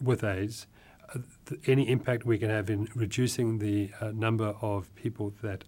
with 0.00 0.24
AIDS, 0.24 0.66
uh, 1.14 1.18
th- 1.46 1.60
any 1.66 1.88
impact 1.88 2.24
we 2.24 2.38
can 2.38 2.50
have 2.50 2.70
in 2.70 2.88
reducing 2.94 3.58
the 3.58 3.90
uh, 4.00 4.10
number 4.12 4.54
of 4.60 4.94
people 4.94 5.32
that 5.42 5.64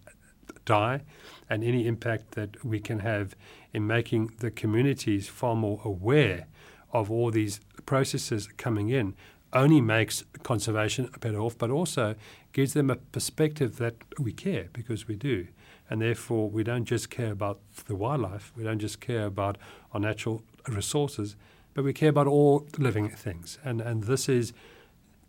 die, 0.65 1.01
and 1.49 1.63
any 1.63 1.87
impact 1.87 2.31
that 2.31 2.63
we 2.63 2.79
can 2.79 2.99
have 2.99 3.35
in 3.73 3.87
making 3.87 4.31
the 4.39 4.51
communities 4.51 5.27
far 5.27 5.55
more 5.55 5.81
aware 5.83 6.47
of 6.91 7.09
all 7.11 7.31
these 7.31 7.59
processes 7.85 8.47
coming 8.57 8.89
in 8.89 9.15
only 9.53 9.81
makes 9.81 10.23
conservation 10.43 11.09
better 11.19 11.39
off, 11.39 11.57
but 11.57 11.69
also 11.69 12.15
gives 12.51 12.73
them 12.73 12.89
a 12.89 12.95
perspective 12.95 13.77
that 13.77 13.95
we 14.19 14.33
care 14.33 14.67
because 14.73 15.07
we 15.07 15.15
do. 15.15 15.47
And 15.89 16.01
therefore, 16.01 16.49
we 16.49 16.63
don't 16.63 16.85
just 16.85 17.09
care 17.09 17.31
about 17.31 17.59
the 17.85 17.95
wildlife, 17.95 18.51
we 18.57 18.63
don't 18.63 18.79
just 18.79 18.99
care 18.99 19.25
about 19.25 19.57
our 19.93 19.99
natural 19.99 20.43
resources, 20.67 21.35
but 21.73 21.83
we 21.83 21.93
care 21.93 22.09
about 22.09 22.27
all 22.27 22.67
living 22.77 23.09
things. 23.09 23.59
And, 23.63 23.81
and 23.81 24.03
this 24.03 24.27
is 24.27 24.53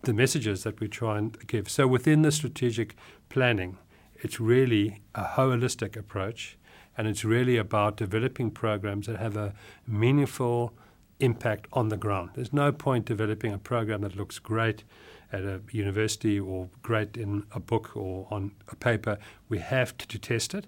the 0.03 0.15
messages 0.15 0.63
that 0.63 0.81
we 0.81 0.89
try 0.89 1.19
and 1.19 1.37
give. 1.47 1.69
So, 1.69 1.87
within 1.87 2.23
the 2.23 2.33
strategic 2.33 2.97
planning, 3.29 3.79
it's 4.17 4.41
really 4.41 5.03
a 5.15 5.25
holistic 5.25 5.97
approach, 5.97 6.57
and 6.97 7.07
it's 7.07 7.25
really 7.25 7.57
about 7.57 7.97
developing 7.97 8.51
programs 8.51 9.07
that 9.07 9.19
have 9.19 9.37
a 9.37 9.55
meaningful 9.87 10.73
impact 11.21 11.67
on 11.73 11.89
the 11.89 11.97
ground. 11.97 12.31
There's 12.35 12.53
no 12.53 12.73
point 12.73 13.05
developing 13.05 13.53
a 13.53 13.59
program 13.59 14.03
that 14.03 14.17
looks 14.17 14.39
great 14.39 14.85
at 15.33 15.43
a 15.43 15.61
university 15.71 16.39
or 16.39 16.69
great 16.83 17.17
in 17.17 17.45
a 17.53 17.61
book 17.61 17.97
or 17.97 18.27
on 18.31 18.53
a 18.69 18.77
paper. 18.77 19.19
We 19.49 19.59
have 19.59 19.97
to, 19.99 20.09
to 20.09 20.19
test 20.19 20.55
it 20.55 20.67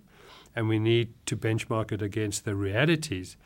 and 0.54 0.68
we 0.68 0.78
need 0.78 1.14
to 1.26 1.36
benchmark 1.36 1.92
it 1.92 2.02
against 2.02 2.44
the 2.44 2.54
realities 2.54 3.36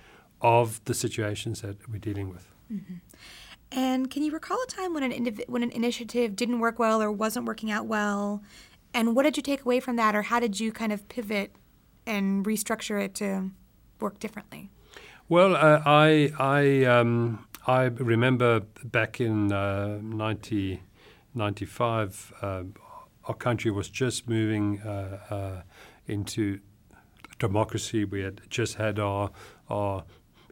of 0.41 0.85
the 0.85 0.95
situations 0.95 1.63
that 1.63 1.89
we're 1.89 1.99
dealing 1.99 2.31
with. 2.31 2.47
Mm-hmm. 2.73 2.95
And 3.73 4.11
can 4.11 4.23
you 4.23 4.33
recall 4.33 4.63
a 4.63 4.67
time 4.67 4.95
when 4.95 5.03
an 5.03 5.13
indiv- 5.13 5.49
when 5.49 5.63
an 5.63 5.73
initiative 5.73 6.37
didn't 6.37 6.61
work 6.61 6.79
well 6.79 7.03
or 7.03 7.11
wasn't 7.11 7.47
working 7.47 7.73
out 7.73 7.87
well? 7.87 8.43
And 8.93 9.17
what 9.17 9.25
did 9.25 9.37
you 9.37 9.43
take 9.43 9.63
away 9.63 9.81
from 9.81 9.97
that, 9.97 10.15
or 10.15 10.23
how 10.23 10.39
did 10.39 10.61
you 10.61 10.71
kind 10.71 10.93
of 10.93 11.09
pivot 11.09 11.57
and 12.07 12.45
restructure 12.45 13.03
it 13.03 13.15
to 13.17 13.51
work 14.01 14.21
differently? 14.21 14.71
Well, 15.29 15.57
uh, 15.57 15.83
I 15.85 16.33
I 16.39 16.85
um, 16.85 17.47
I 17.67 17.85
remember 17.85 18.61
back 18.85 19.21
in 19.21 19.53
uh, 19.53 19.99
1995, 20.03 22.33
uh, 22.43 22.63
our 23.25 23.35
country 23.35 23.71
was 23.71 23.89
just 23.89 24.29
moving 24.29 24.83
uh, 24.83 25.19
uh, 25.31 25.63
into 26.07 26.61
democracy. 27.39 28.05
We 28.05 28.21
had 28.21 28.43
just 28.49 28.75
had 28.75 28.99
our 28.99 29.31
our 29.69 30.05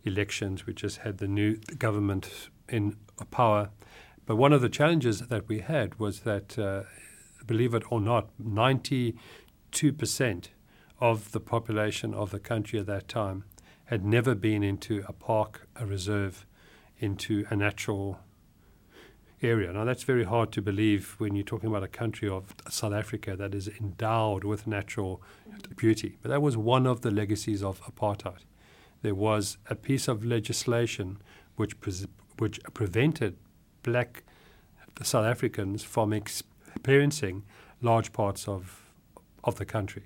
elections. 0.05 0.67
We 0.67 0.75
just 0.75 0.99
had 0.99 1.19
the 1.19 1.29
new 1.29 1.57
government 1.79 2.51
in 2.69 2.97
power. 3.31 3.71
But 4.27 4.37
one 4.37 4.53
of 4.53 4.61
the 4.61 4.69
challenges 4.69 5.21
that 5.21 5.49
we 5.49 5.61
had 5.61 5.99
was 5.99 6.21
that, 6.21 6.59
uh, 6.59 6.83
believe 7.47 7.75
it 7.75 7.91
or 7.91 8.01
not, 8.01 8.31
92 8.39 9.93
percent 9.93 10.51
of 11.01 11.33
the 11.33 11.41
population 11.41 12.15
of 12.15 12.31
the 12.31 12.39
country 12.39 12.79
at 12.79 12.87
that 12.87 13.09
time 13.09 13.45
had 13.87 14.05
never 14.05 14.35
been 14.35 14.63
into 14.63 15.05
a 15.09 15.13
park, 15.13 15.67
a 15.77 15.85
reserve, 15.85 16.47
into 16.99 17.45
a 17.51 17.57
natural 17.57 18.21
area. 19.43 19.73
Now, 19.73 19.85
that's 19.85 20.05
very 20.05 20.25
hard 20.25 20.53
to 20.53 20.63
believe 20.63 21.17
when 21.19 21.35
you're 21.35 21.45
talking 21.45 21.69
about 21.69 21.83
a 21.83 21.89
country 21.89 22.29
of 22.29 22.55
South 22.71 22.93
Africa 22.93 23.37
that 23.37 23.55
is 23.55 23.69
endowed 23.69 24.45
with 24.45 24.67
natural 24.67 25.21
beauty. 25.77 26.19
But 26.23 26.29
that 26.31 26.41
was 26.41 26.57
one 26.57 26.87
of 26.87 27.01
the 27.01 27.11
legacies 27.11 27.63
of 27.63 27.83
apartheid. 27.83 28.45
There 29.03 29.15
was 29.15 29.59
a 29.69 29.75
piece 29.75 30.09
of 30.09 30.25
legislation 30.25 31.19
which, 31.57 31.79
pre- 31.81 32.07
which 32.39 32.61
prevented 32.73 33.37
black 33.83 34.23
South 35.03 35.27
Africans 35.27 35.83
from 35.83 36.13
experiencing 36.13 37.43
large 37.81 38.13
parts 38.13 38.47
of, 38.47 38.83
of 39.45 39.57
the 39.57 39.65
country. 39.65 40.05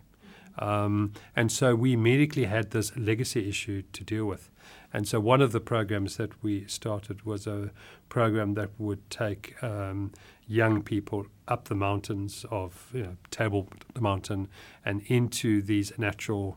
Um, 0.59 1.13
and 1.35 1.53
so 1.53 1.75
we 1.75 1.93
immediately 1.93 2.45
had 2.45 2.71
this 2.71 2.97
legacy 2.97 3.49
issue 3.49 3.83
to 3.93 4.05
deal 4.05 4.25
with. 4.25 4.51
And 4.93 5.07
so 5.07 5.21
one 5.21 5.43
of 5.43 5.53
the 5.53 5.61
programs 5.61 6.17
that 6.17 6.43
we 6.43 6.67
started 6.67 7.27
was 7.27 7.47
a 7.47 7.71
program 8.09 8.55
that 8.55 8.71
would 8.79 9.09
take 9.11 9.63
um, 9.63 10.13
young 10.47 10.83
people 10.83 11.27
up 11.47 11.69
the 11.69 11.75
mountains 11.75 12.47
of 12.51 12.91
you 12.95 13.03
know, 13.03 13.17
Table 13.31 13.69
Mountain 14.01 14.49
and 14.85 15.03
into 15.07 15.61
these 15.61 15.93
natural 15.99 16.57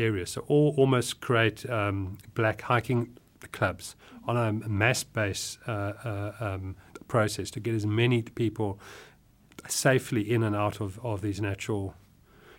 areas. 0.00 0.30
So 0.30 0.44
all, 0.48 0.74
almost 0.76 1.20
create 1.20 1.68
um, 1.68 2.18
black 2.34 2.62
hiking 2.62 3.16
clubs 3.52 3.96
on 4.26 4.36
a 4.36 4.52
mass-based 4.52 5.58
uh, 5.66 5.92
uh, 6.04 6.32
um, 6.40 6.76
process 7.08 7.50
to 7.50 7.60
get 7.60 7.74
as 7.74 7.86
many 7.86 8.22
people 8.22 8.78
safely 9.68 10.22
in 10.30 10.42
and 10.42 10.56
out 10.56 10.80
of, 10.80 10.98
of 11.04 11.20
these 11.20 11.40
natural 11.40 11.94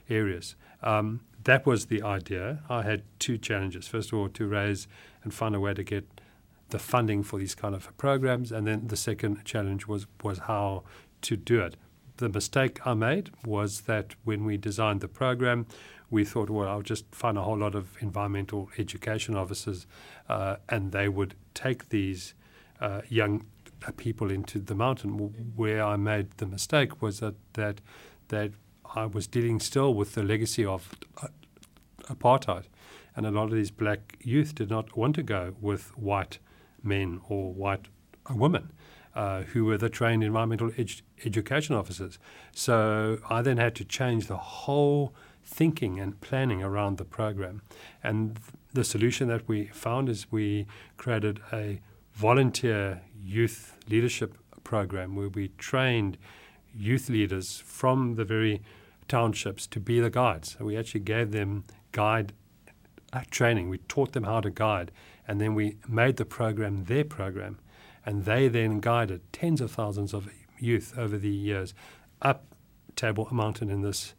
areas. 0.10 0.56
Um, 0.84 1.22
that 1.44 1.66
was 1.66 1.88
the 1.88 2.02
idea. 2.04 2.60
I 2.70 2.84
had 2.84 3.04
two 3.20 3.38
challenges. 3.38 3.88
First 3.88 4.12
of 4.12 4.20
all, 4.20 4.30
to 4.30 4.48
raise 4.48 4.88
and 5.24 5.34
find 5.34 5.56
a 5.56 5.60
way 5.60 5.74
to 5.74 5.84
get 5.84 6.22
the 6.70 6.80
funding 6.80 7.24
for 7.24 7.40
these 7.40 7.56
kind 7.56 7.76
of 7.76 7.96
programs, 7.98 8.52
and 8.52 8.66
then 8.68 8.88
the 8.88 8.96
second 8.96 9.44
challenge 9.46 9.88
was 9.88 10.08
was 10.24 10.40
how 10.40 10.84
to 11.22 11.36
do 11.36 11.62
it. 11.62 11.76
The 12.18 12.30
mistake 12.30 12.86
I 12.86 12.94
made 12.94 13.32
was 13.46 13.82
that 13.82 14.16
when 14.24 14.46
we 14.46 14.58
designed 14.58 15.02
the 15.02 15.08
program, 15.08 15.66
we 16.12 16.26
thought, 16.26 16.50
well, 16.50 16.68
I'll 16.68 16.82
just 16.82 17.06
find 17.16 17.38
a 17.38 17.42
whole 17.42 17.58
lot 17.58 17.74
of 17.74 17.96
environmental 18.02 18.70
education 18.78 19.36
officers, 19.36 19.88
uh, 20.30 20.58
and 20.70 20.92
they 20.92 21.08
would 21.08 21.34
take 21.54 21.90
these 21.90 22.36
uh, 22.82 23.02
young 23.08 23.46
people 23.98 24.30
into 24.30 24.60
the 24.60 24.76
mountain. 24.76 25.12
Where 25.56 25.84
I 25.84 25.96
made 25.96 26.32
the 26.38 26.46
mistake 26.46 27.02
was 27.02 27.22
that 27.22 27.36
that 27.54 27.82
that 28.28 28.52
I 28.94 29.06
was 29.06 29.26
dealing 29.26 29.60
still 29.60 29.94
with 29.94 30.14
the 30.14 30.22
legacy 30.24 30.66
of 30.66 30.92
uh, 31.24 31.28
apartheid, 32.04 32.66
and 33.16 33.26
a 33.26 33.32
lot 33.32 33.46
of 33.46 33.52
these 33.52 33.72
black 33.72 34.18
youth 34.22 34.54
did 34.54 34.70
not 34.70 34.98
want 34.98 35.16
to 35.16 35.24
go 35.24 35.56
with 35.62 35.98
white 35.98 36.40
men 36.84 37.22
or 37.30 37.54
white 37.54 37.88
women. 38.30 38.74
Uh, 39.14 39.42
who 39.42 39.66
were 39.66 39.78
the 39.78 39.90
trained 39.90 40.24
environmental 40.24 40.70
edu- 40.72 41.02
education 41.26 41.76
officers. 41.76 42.18
So 42.54 43.20
I 43.30 43.42
then 43.42 43.58
had 43.58 43.76
to 43.76 43.84
change 43.84 44.28
the 44.28 44.38
whole 44.38 45.14
thinking 45.44 46.00
and 46.00 46.20
planning 46.22 46.64
around 46.64 46.98
the 46.98 47.06
program. 47.06 47.62
And 48.04 48.36
th- 48.36 48.48
the 48.74 48.84
solution 48.84 49.28
that 49.28 49.48
we 49.48 49.66
found 49.68 50.10
is 50.10 50.32
we 50.32 50.68
created 50.98 51.40
a 51.52 51.82
volunteer 52.14 53.02
youth 53.24 53.78
leadership 53.90 54.38
program 54.64 55.16
where 55.16 55.30
we 55.30 55.50
trained 55.58 56.18
youth 56.74 57.10
leaders 57.10 57.62
from 57.66 58.16
the 58.16 58.26
very 58.26 58.62
townships 59.08 59.68
to 59.68 59.80
be 59.80 60.00
the 60.00 60.10
guides. 60.10 60.56
So 60.58 60.66
we 60.66 60.78
actually 60.78 61.02
gave 61.02 61.32
them 61.32 61.66
guide 61.92 62.34
uh, 63.14 63.22
training. 63.30 63.70
We 63.70 63.80
taught 63.80 64.14
them 64.14 64.24
how 64.24 64.40
to 64.42 64.50
guide, 64.50 64.92
and 65.28 65.42
then 65.42 65.54
we 65.54 65.78
made 65.88 66.16
the 66.16 66.26
program 66.26 66.86
their 66.86 67.04
program, 67.04 67.60
and 68.06 68.26
they 68.26 68.48
then 68.48 68.80
guided 68.80 69.22
tens 69.34 69.60
of 69.60 69.72
thousands 69.72 70.14
of 70.14 70.30
youth 70.60 70.98
over 70.98 71.18
the 71.18 71.30
years 71.30 71.74
up 72.22 72.46
Table 72.96 73.28
Mountain 73.32 73.70
in 73.70 73.82
this 73.82 74.14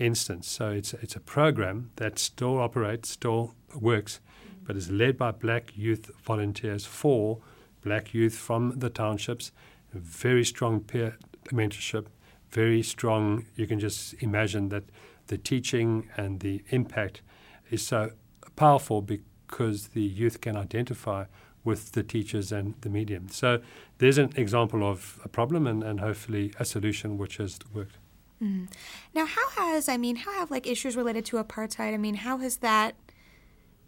instance. 0.00 0.48
So 0.48 0.70
it's 0.70 0.94
it's 0.94 1.14
a 1.14 1.20
program 1.20 1.90
that 1.96 2.18
still 2.18 2.58
operates, 2.58 3.10
still 3.10 3.54
works, 3.74 4.20
but 4.66 4.76
is 4.76 4.90
led 4.90 5.16
by 5.16 5.30
black 5.30 5.76
youth 5.76 6.10
volunteers 6.24 6.84
for 6.86 7.38
black 7.82 8.14
youth 8.14 8.34
from 8.34 8.78
the 8.78 8.90
townships. 8.90 9.52
Very 9.92 10.44
strong 10.44 10.80
peer 10.80 11.16
mentorship, 11.52 12.06
very 12.50 12.82
strong. 12.82 13.46
You 13.56 13.66
can 13.66 13.80
just 13.80 14.14
imagine 14.22 14.68
that 14.70 14.84
the 15.26 15.38
teaching 15.38 16.08
and 16.16 16.40
the 16.40 16.62
impact 16.70 17.22
is 17.70 17.86
so 17.86 18.12
powerful 18.56 19.00
because 19.02 19.88
the 19.88 20.02
youth 20.02 20.40
can 20.40 20.56
identify 20.56 21.24
with 21.62 21.92
the 21.92 22.02
teachers 22.02 22.52
and 22.52 22.74
the 22.80 22.88
medium. 22.88 23.28
So 23.28 23.60
there's 23.98 24.18
an 24.18 24.32
example 24.36 24.82
of 24.82 25.20
a 25.24 25.28
problem 25.28 25.66
and, 25.66 25.82
and 25.82 26.00
hopefully 26.00 26.52
a 26.58 26.64
solution 26.64 27.18
which 27.18 27.36
has 27.36 27.58
worked. 27.72 27.99
Mm. 28.42 28.68
Now, 29.14 29.26
how 29.26 29.50
has, 29.50 29.88
I 29.88 29.96
mean, 29.96 30.16
how 30.16 30.32
have 30.32 30.50
like 30.50 30.66
issues 30.66 30.96
related 30.96 31.24
to 31.26 31.42
apartheid, 31.42 31.92
I 31.94 31.98
mean, 31.98 32.14
how 32.14 32.38
has 32.38 32.58
that, 32.58 32.94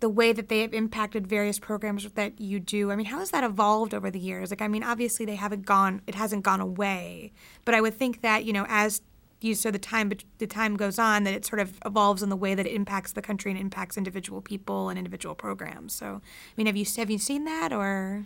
the 0.01 0.09
way 0.09 0.33
that 0.33 0.49
they 0.49 0.61
have 0.61 0.75
impacted 0.75 1.27
various 1.27 1.59
programs 1.59 2.11
that 2.11 2.41
you 2.41 2.61
do, 2.61 2.91
I 2.91 2.97
mean, 2.97 3.07
how 3.07 3.21
has 3.21 3.31
that 3.31 3.45
evolved 3.45 3.95
over 3.95 4.11
the 4.11 4.19
years? 4.19 4.51
Like, 4.51 4.61
I 4.61 4.69
mean, 4.69 4.83
obviously 4.83 5.25
they 5.25 5.37
haven't 5.37 5.65
gone, 5.65 6.03
it 6.07 6.15
hasn't 6.15 6.43
gone 6.43 6.61
away, 6.61 7.33
but 7.65 7.75
I 7.75 7.81
would 7.81 7.95
think 7.95 8.21
that, 8.23 8.45
you 8.45 8.53
know, 8.53 8.67
as 8.69 9.01
you 9.45 9.55
so 9.55 9.71
the 9.71 9.79
time 9.79 10.13
the 10.39 10.47
time 10.47 10.77
goes 10.77 10.99
on 10.99 11.25
that 11.25 11.35
it 11.35 11.45
sort 11.45 11.61
of 11.61 11.81
evolves 11.85 12.23
in 12.23 12.29
the 12.29 12.37
way 12.37 12.55
that 12.55 12.67
it 12.67 12.73
impacts 12.73 13.13
the 13.13 13.23
country 13.23 13.51
and 13.51 13.61
impacts 13.61 13.97
individual 13.97 14.41
people 14.41 14.89
and 14.89 14.99
individual 14.99 15.35
programs. 15.35 15.95
So, 15.95 16.07
I 16.07 16.21
mean, 16.57 16.67
have 16.67 16.77
you 16.77 16.87
have 16.97 17.11
you 17.11 17.19
seen 17.19 17.45
that 17.45 17.73
or? 17.73 18.25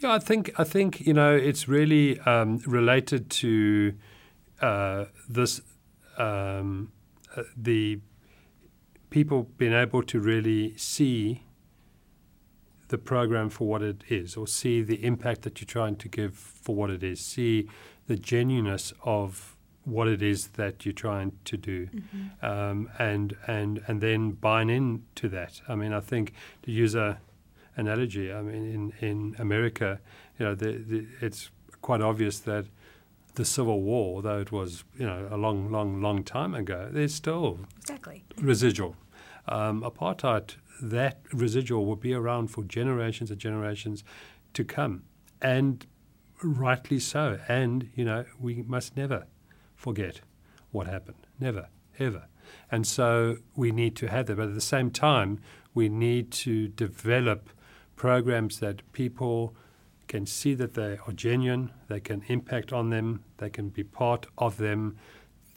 Yeah, 0.00 0.12
I 0.12 0.18
think 0.18 0.50
I 0.58 0.64
think 0.64 1.06
you 1.06 1.14
know 1.14 1.34
it's 1.34 1.68
really 1.68 2.18
um, 2.20 2.58
related 2.66 3.30
to 3.30 3.94
uh, 4.60 5.06
this 5.28 5.60
um, 6.18 6.92
uh, 7.36 7.42
the 7.56 8.00
people 9.10 9.48
being 9.58 9.72
able 9.72 10.02
to 10.02 10.20
really 10.20 10.76
see 10.76 11.42
the 12.88 12.98
program 12.98 13.50
for 13.50 13.66
what 13.66 13.82
it 13.82 14.04
is, 14.08 14.36
or 14.36 14.46
see 14.46 14.82
the 14.82 15.04
impact 15.04 15.42
that 15.42 15.60
you're 15.60 15.66
trying 15.66 15.96
to 15.96 16.08
give 16.08 16.34
for 16.34 16.74
what 16.74 16.90
it 16.90 17.02
is, 17.02 17.20
see 17.20 17.68
the 18.06 18.16
genuineness 18.16 18.92
of 19.04 19.56
what 19.84 20.08
it 20.08 20.22
is 20.22 20.48
that 20.48 20.84
you're 20.84 20.92
trying 20.92 21.32
to 21.44 21.56
do, 21.56 21.86
mm-hmm. 21.86 22.46
um, 22.46 22.88
and 22.98 23.36
and 23.46 23.82
and 23.86 24.00
then 24.00 24.30
buying 24.30 24.70
into 24.70 25.28
that. 25.28 25.60
I 25.68 25.74
mean, 25.74 25.92
I 25.92 26.00
think 26.00 26.32
to 26.62 26.70
use 26.70 26.94
a 26.94 27.20
analogy, 27.76 28.32
I 28.32 28.42
mean, 28.42 28.92
in 29.00 29.08
in 29.08 29.36
America, 29.38 30.00
you 30.38 30.46
know, 30.46 30.54
the, 30.54 30.72
the, 30.72 31.06
it's 31.20 31.50
quite 31.82 32.00
obvious 32.00 32.40
that 32.40 32.66
the 33.36 33.44
Civil 33.44 33.82
War, 33.82 34.22
though 34.22 34.40
it 34.40 34.50
was 34.50 34.84
you 34.98 35.06
know 35.06 35.28
a 35.30 35.36
long, 35.36 35.70
long, 35.70 36.02
long 36.02 36.24
time 36.24 36.54
ago, 36.54 36.88
there's 36.90 37.14
still 37.14 37.60
exactly 37.78 38.24
residual. 38.40 38.96
Um, 39.48 39.82
apartheid, 39.82 40.56
that 40.82 41.20
residual 41.32 41.86
will 41.86 41.96
be 41.96 42.12
around 42.12 42.48
for 42.48 42.64
generations 42.64 43.30
and 43.30 43.38
generations 43.38 44.02
to 44.54 44.64
come, 44.64 45.04
and 45.40 45.86
rightly 46.42 46.98
so. 46.98 47.38
And 47.46 47.90
you 47.94 48.04
know 48.04 48.24
we 48.40 48.62
must 48.62 48.96
never 48.96 49.26
forget 49.74 50.20
what 50.72 50.86
happened, 50.86 51.26
never, 51.38 51.68
ever. 51.98 52.26
And 52.70 52.86
so 52.86 53.38
we 53.54 53.70
need 53.70 53.96
to 53.96 54.06
have 54.08 54.26
that, 54.26 54.36
but 54.36 54.48
at 54.48 54.54
the 54.54 54.60
same 54.60 54.90
time, 54.90 55.40
we 55.74 55.88
need 55.88 56.30
to 56.30 56.68
develop 56.68 57.50
programs 57.96 58.60
that 58.60 58.80
people 58.92 59.54
can 60.08 60.26
see 60.26 60.54
that 60.54 60.74
they 60.74 60.98
are 61.06 61.12
genuine, 61.12 61.70
they 61.88 62.00
can 62.00 62.22
impact 62.28 62.72
on 62.72 62.90
them, 62.90 63.24
they 63.38 63.50
can 63.50 63.68
be 63.68 63.82
part 63.82 64.26
of 64.38 64.56
them, 64.56 64.96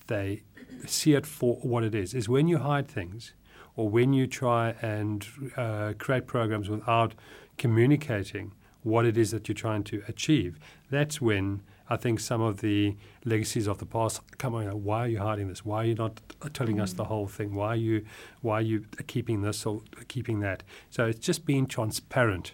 they 0.07 0.43
see 0.85 1.13
it 1.13 1.25
for 1.25 1.55
what 1.55 1.83
it 1.83 1.95
is. 1.95 2.13
Is 2.13 2.27
when 2.27 2.47
you 2.47 2.57
hide 2.57 2.88
things 2.88 3.33
or 3.75 3.89
when 3.89 4.13
you 4.13 4.27
try 4.27 4.75
and 4.81 5.25
uh, 5.55 5.93
create 5.97 6.27
programs 6.27 6.69
without 6.69 7.13
communicating 7.57 8.53
what 8.83 9.05
it 9.05 9.17
is 9.17 9.31
that 9.31 9.47
you're 9.47 9.55
trying 9.55 9.83
to 9.83 10.03
achieve, 10.07 10.57
that's 10.89 11.21
when 11.21 11.62
I 11.89 11.97
think 11.97 12.19
some 12.19 12.41
of 12.41 12.62
the 12.62 12.95
legacies 13.25 13.67
of 13.67 13.79
the 13.79 13.85
past 13.85 14.21
come 14.38 14.53
on. 14.53 14.65
Why 14.83 15.05
are 15.05 15.07
you 15.07 15.19
hiding 15.19 15.47
this? 15.47 15.65
Why 15.65 15.83
are 15.83 15.85
you 15.85 15.95
not 15.95 16.21
telling 16.53 16.77
mm. 16.77 16.83
us 16.83 16.93
the 16.93 17.05
whole 17.05 17.27
thing? 17.27 17.55
Why 17.55 17.69
are 17.69 17.75
you 17.75 18.05
why 18.41 18.59
are 18.59 18.62
you 18.62 18.85
keeping 19.07 19.41
this 19.41 19.65
or 19.65 19.81
keeping 20.07 20.39
that? 20.41 20.63
So 20.91 21.07
it's 21.07 21.19
just 21.19 21.45
being 21.45 21.65
transparent 21.65 22.53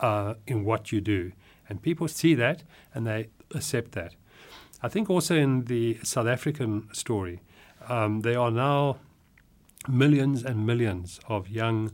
uh, 0.00 0.34
in 0.46 0.64
what 0.64 0.92
you 0.92 1.00
do. 1.00 1.32
And 1.68 1.82
people 1.82 2.08
see 2.08 2.34
that 2.34 2.62
and 2.94 3.06
they 3.06 3.28
accept 3.54 3.92
that. 3.92 4.14
I 4.82 4.88
think 4.88 5.10
also 5.10 5.34
in 5.34 5.64
the 5.64 5.98
South 6.02 6.26
African 6.26 6.88
story, 6.92 7.40
um, 7.88 8.20
there 8.20 8.38
are 8.38 8.50
now 8.50 8.98
millions 9.88 10.44
and 10.44 10.66
millions 10.66 11.20
of 11.28 11.48
young 11.48 11.90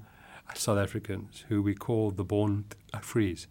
South 0.55 0.79
Africans 0.79 1.45
who 1.49 1.63
we 1.63 1.75
call 1.75 2.11
the 2.11 2.25
born 2.25 2.65
frees, 3.01 3.49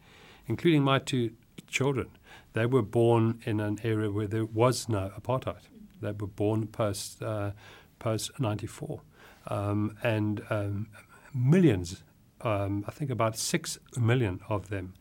including 0.48 0.84
my 0.84 1.00
two 1.00 1.32
children. 1.68 2.10
They 2.54 2.66
were 2.66 2.84
born 2.84 3.42
in 3.46 3.60
an 3.60 3.80
area 3.84 4.12
where 4.12 4.28
there 4.28 4.46
was 4.46 4.88
no 4.88 5.12
apartheid. 5.20 5.64
They 6.02 6.12
were 6.12 6.28
born 6.28 6.68
post 6.68 7.22
uh, 7.22 7.52
post 8.00 8.40
ninety 8.40 8.68
four, 8.68 9.02
um, 9.48 9.98
and 10.04 10.42
um, 10.50 10.88
millions 11.34 12.04
um, 12.44 12.86
I 12.88 12.92
think 12.92 13.10
about 13.10 13.38
six 13.38 13.80
million 13.98 14.42
of 14.50 14.70
them 14.70 14.94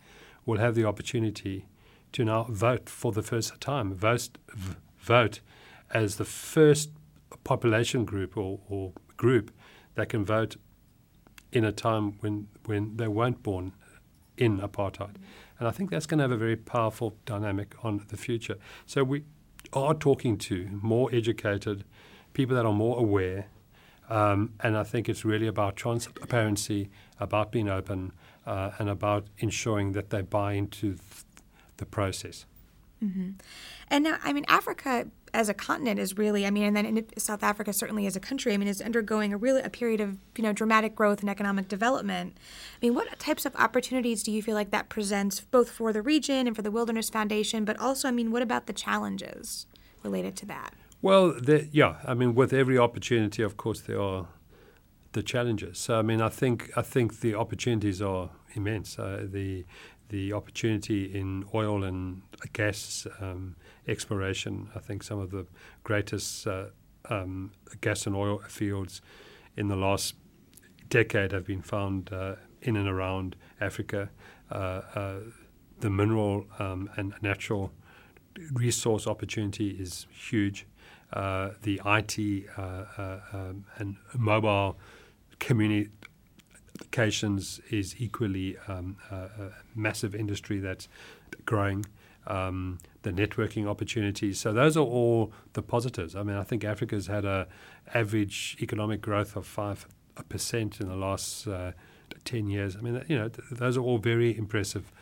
will 0.46 0.58
have 0.58 0.74
the 0.74 0.84
opportunity 0.84 1.66
to 2.12 2.24
now 2.24 2.44
vote 2.44 2.88
for 2.88 3.12
the 3.12 3.22
first 3.22 3.60
time, 3.60 3.94
vote, 3.94 4.30
vote 5.00 5.40
as 5.90 6.16
the 6.16 6.24
first 6.24 6.90
population 7.44 8.04
group 8.04 8.36
or, 8.36 8.60
or, 8.68 8.92
group 9.16 9.52
that 9.94 10.08
can 10.08 10.24
vote 10.24 10.56
in 11.52 11.64
a 11.64 11.70
time 11.70 12.14
when, 12.20 12.48
when 12.64 12.96
they 12.96 13.06
weren't 13.06 13.40
born 13.42 13.72
in 14.36 14.58
apartheid. 14.58 15.14
And 15.58 15.68
I 15.68 15.70
think 15.70 15.90
that's 15.90 16.06
going 16.06 16.18
to 16.18 16.24
have 16.24 16.32
a 16.32 16.36
very 16.36 16.56
powerful 16.56 17.14
dynamic 17.24 17.76
on 17.84 18.04
the 18.08 18.16
future. 18.16 18.56
So 18.84 19.04
we 19.04 19.22
are 19.72 19.94
talking 19.94 20.38
to 20.38 20.68
more 20.72 21.08
educated 21.12 21.84
people 22.32 22.56
that 22.56 22.66
are 22.66 22.72
more 22.72 22.98
aware 22.98 23.46
um, 24.08 24.52
and 24.60 24.76
I 24.76 24.82
think 24.82 25.08
it's 25.08 25.24
really 25.24 25.46
about 25.46 25.76
transparency, 25.76 26.90
about 27.18 27.52
being 27.52 27.68
open, 27.68 28.12
uh, 28.46 28.72
and 28.78 28.88
about 28.88 29.26
ensuring 29.38 29.92
that 29.92 30.10
they 30.10 30.22
buy 30.22 30.54
into 30.54 30.94
th- 30.94 31.24
the 31.76 31.86
process. 31.86 32.46
Mm-hmm. 33.02 33.30
And 33.90 34.04
now, 34.04 34.18
I 34.22 34.32
mean, 34.32 34.44
Africa 34.48 35.06
as 35.34 35.48
a 35.48 35.54
continent 35.54 35.98
is 35.98 36.18
really, 36.18 36.46
I 36.46 36.50
mean, 36.50 36.64
and 36.64 36.76
then 36.76 37.06
South 37.16 37.42
Africa 37.42 37.72
certainly 37.72 38.06
as 38.06 38.16
a 38.16 38.20
country, 38.20 38.52
I 38.52 38.56
mean, 38.58 38.68
is 38.68 38.82
undergoing 38.82 39.32
a 39.32 39.36
really 39.36 39.62
a 39.62 39.70
period 39.70 40.00
of 40.00 40.18
you 40.36 40.42
know 40.42 40.52
dramatic 40.52 40.94
growth 40.94 41.20
and 41.20 41.30
economic 41.30 41.68
development. 41.68 42.36
I 42.36 42.86
mean, 42.86 42.94
what 42.94 43.18
types 43.18 43.46
of 43.46 43.56
opportunities 43.56 44.22
do 44.22 44.30
you 44.30 44.42
feel 44.42 44.54
like 44.54 44.70
that 44.70 44.88
presents 44.88 45.40
both 45.40 45.70
for 45.70 45.92
the 45.92 46.02
region 46.02 46.46
and 46.46 46.54
for 46.54 46.62
the 46.62 46.70
Wilderness 46.70 47.10
Foundation, 47.10 47.64
but 47.64 47.78
also, 47.78 48.08
I 48.08 48.10
mean, 48.10 48.30
what 48.30 48.42
about 48.42 48.66
the 48.66 48.72
challenges 48.72 49.66
related 50.02 50.36
to 50.36 50.46
that? 50.46 50.74
Well, 51.02 51.34
yeah, 51.72 51.96
I 52.06 52.14
mean, 52.14 52.32
with 52.36 52.52
every 52.52 52.78
opportunity, 52.78 53.42
of 53.42 53.56
course, 53.56 53.80
there 53.80 54.00
are 54.00 54.28
the 55.12 55.22
challenges. 55.22 55.78
So, 55.78 55.98
I 55.98 56.02
mean, 56.02 56.20
I 56.20 56.28
think 56.28 56.70
I 56.76 56.82
think 56.82 57.20
the 57.20 57.34
opportunities 57.34 58.00
are 58.00 58.30
immense. 58.54 59.00
Uh, 59.00 59.26
the 59.28 59.64
the 60.10 60.32
opportunity 60.32 61.06
in 61.12 61.44
oil 61.52 61.82
and 61.82 62.22
gas 62.52 63.08
um, 63.20 63.56
exploration, 63.88 64.68
I 64.76 64.78
think 64.78 65.02
some 65.02 65.18
of 65.18 65.32
the 65.32 65.46
greatest 65.82 66.46
uh, 66.46 66.66
um, 67.10 67.50
gas 67.80 68.06
and 68.06 68.14
oil 68.14 68.38
fields 68.46 69.02
in 69.56 69.66
the 69.66 69.76
last 69.76 70.14
decade 70.88 71.32
have 71.32 71.46
been 71.46 71.62
found 71.62 72.12
uh, 72.12 72.36
in 72.60 72.76
and 72.76 72.86
around 72.88 73.34
Africa. 73.60 74.10
Uh, 74.52 74.82
uh, 74.94 75.14
the 75.80 75.90
mineral 75.90 76.46
um, 76.60 76.88
and 76.96 77.14
natural 77.22 77.72
resource 78.52 79.08
opportunity 79.08 79.70
is 79.70 80.06
huge. 80.12 80.64
Uh, 81.12 81.50
the 81.62 81.80
IT 81.84 82.46
uh, 82.56 82.84
uh, 82.96 83.18
um, 83.32 83.64
and 83.76 83.96
mobile 84.16 84.78
communications 85.38 87.60
is 87.70 87.94
equally 87.98 88.56
um, 88.68 88.96
a 89.10 89.50
massive 89.74 90.14
industry 90.14 90.58
that's 90.58 90.88
growing. 91.44 91.84
Um, 92.26 92.78
the 93.02 93.10
networking 93.10 93.66
opportunities. 93.66 94.38
So 94.38 94.52
those 94.52 94.76
are 94.76 94.84
all 94.84 95.32
the 95.54 95.62
positives. 95.62 96.14
I 96.14 96.22
mean, 96.22 96.36
I 96.36 96.44
think 96.44 96.62
Africa's 96.62 97.08
had 97.08 97.24
a 97.24 97.48
average 97.94 98.56
economic 98.60 99.00
growth 99.00 99.34
of 99.34 99.44
five 99.44 99.88
percent 100.28 100.80
in 100.80 100.88
the 100.88 100.94
last 100.94 101.48
uh, 101.48 101.72
ten 102.24 102.48
years. 102.48 102.76
I 102.76 102.80
mean, 102.80 103.04
you 103.08 103.18
know, 103.18 103.28
th- 103.28 103.48
those 103.50 103.76
are 103.76 103.80
all 103.80 103.98
very 103.98 104.36
impressive 104.36 104.92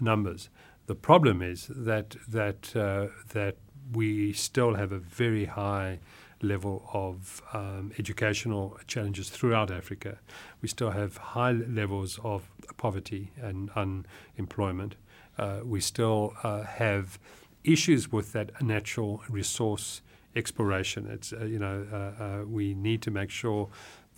numbers. 0.00 0.48
The 0.86 0.94
problem 0.94 1.42
is 1.42 1.68
that 1.74 2.16
that 2.28 2.76
uh, 2.76 3.08
that 3.30 3.56
we 3.92 4.32
still 4.32 4.74
have 4.74 4.92
a 4.92 4.98
very 4.98 5.46
high 5.46 6.00
level 6.42 6.88
of 6.92 7.42
um, 7.52 7.92
educational 7.98 8.78
challenges 8.86 9.30
throughout 9.30 9.70
Africa. 9.70 10.18
We 10.60 10.68
still 10.68 10.90
have 10.90 11.16
high 11.16 11.52
levels 11.52 12.18
of 12.22 12.50
poverty 12.76 13.32
and 13.40 13.70
unemployment. 13.70 14.96
Uh, 15.38 15.60
we 15.64 15.80
still 15.80 16.34
uh, 16.42 16.62
have 16.62 17.18
issues 17.64 18.12
with 18.12 18.32
that 18.32 18.62
natural 18.62 19.22
resource 19.28 20.02
exploration. 20.34 21.08
It's 21.10 21.32
uh, 21.32 21.44
you 21.44 21.58
know 21.58 21.86
uh, 21.92 22.22
uh, 22.22 22.44
we 22.44 22.74
need 22.74 23.02
to 23.02 23.10
make 23.10 23.30
sure 23.30 23.68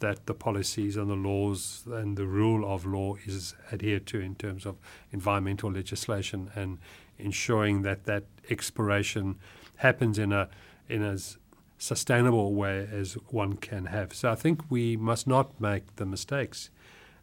that 0.00 0.26
the 0.26 0.34
policies 0.34 0.96
and 0.96 1.10
the 1.10 1.14
laws 1.14 1.82
and 1.86 2.16
the 2.16 2.26
rule 2.26 2.72
of 2.72 2.86
law 2.86 3.16
is 3.26 3.54
adhered 3.72 4.06
to 4.06 4.20
in 4.20 4.36
terms 4.36 4.64
of 4.64 4.76
environmental 5.12 5.72
legislation 5.72 6.50
and 6.54 6.78
ensuring 7.18 7.82
that 7.82 8.04
that 8.04 8.24
exploration 8.48 9.36
happens 9.78 10.18
in 10.18 10.32
a 10.32 10.48
in 10.88 11.02
as 11.02 11.38
sustainable 11.78 12.54
way 12.54 12.88
as 12.90 13.14
one 13.28 13.54
can 13.54 13.86
have. 13.86 14.12
So 14.12 14.30
I 14.30 14.34
think 14.34 14.62
we 14.70 14.96
must 14.96 15.26
not 15.26 15.60
make 15.60 15.96
the 15.96 16.06
mistakes 16.06 16.70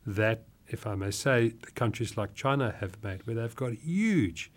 that, 0.06 0.44
if 0.68 0.88
I 0.88 0.96
may 0.96 1.12
say, 1.12 1.54
countries 1.74 2.16
like 2.16 2.34
China 2.34 2.74
have 2.80 3.04
made, 3.04 3.26
where 3.28 3.36
they've 3.36 3.56
got 3.56 3.74
huge 3.74 4.52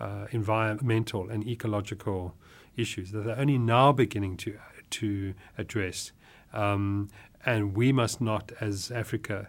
uh, 0.00 0.26
environmental 0.30 1.28
and 1.28 1.46
ecological 1.46 2.34
issues 2.76 3.12
that 3.12 3.24
they're 3.24 3.38
only 3.38 3.58
now 3.58 3.92
beginning 3.92 4.36
to 4.38 4.58
to 4.90 5.34
address. 5.58 6.12
Um, 6.52 7.08
and 7.44 7.74
we 7.74 7.92
must 7.92 8.20
not, 8.20 8.52
as 8.60 8.90
Africa, 8.90 9.48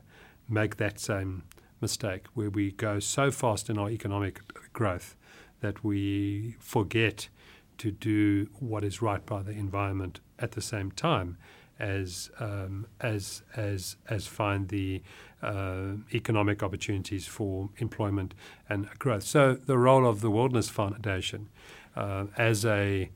make 0.50 0.78
that 0.78 1.00
same 1.00 1.44
mistake 1.82 2.26
where 2.34 2.50
we 2.50 2.72
go 2.72 3.00
so 3.00 3.30
fast 3.30 3.70
in 3.70 3.78
our 3.78 3.90
economic 3.90 4.40
growth 4.72 5.16
that 5.60 5.84
we 5.84 6.56
forget 6.60 7.30
to 7.78 7.92
do 7.92 8.48
what 8.60 8.84
is 8.84 9.02
right 9.02 9.26
by 9.26 9.42
the 9.42 9.52
environment 9.52 10.20
at 10.40 10.52
the 10.52 10.62
same 10.62 10.92
time 10.92 11.38
as 11.80 12.30
um, 12.40 12.88
as 13.02 13.42
as 13.56 13.98
as 14.10 14.28
find 14.28 14.70
the 14.70 15.02
uh, 15.42 15.94
economic 16.14 16.64
opportunities 16.64 17.28
for 17.28 17.70
employment 17.78 18.34
and 18.70 18.88
growth. 19.00 19.24
So 19.24 19.56
the 19.56 19.78
role 19.78 20.08
of 20.08 20.22
the 20.22 20.32
Wilderness 20.32 20.70
Foundation 20.70 21.50
uh, 21.96 22.26
as 22.38 22.66
a 22.66 23.10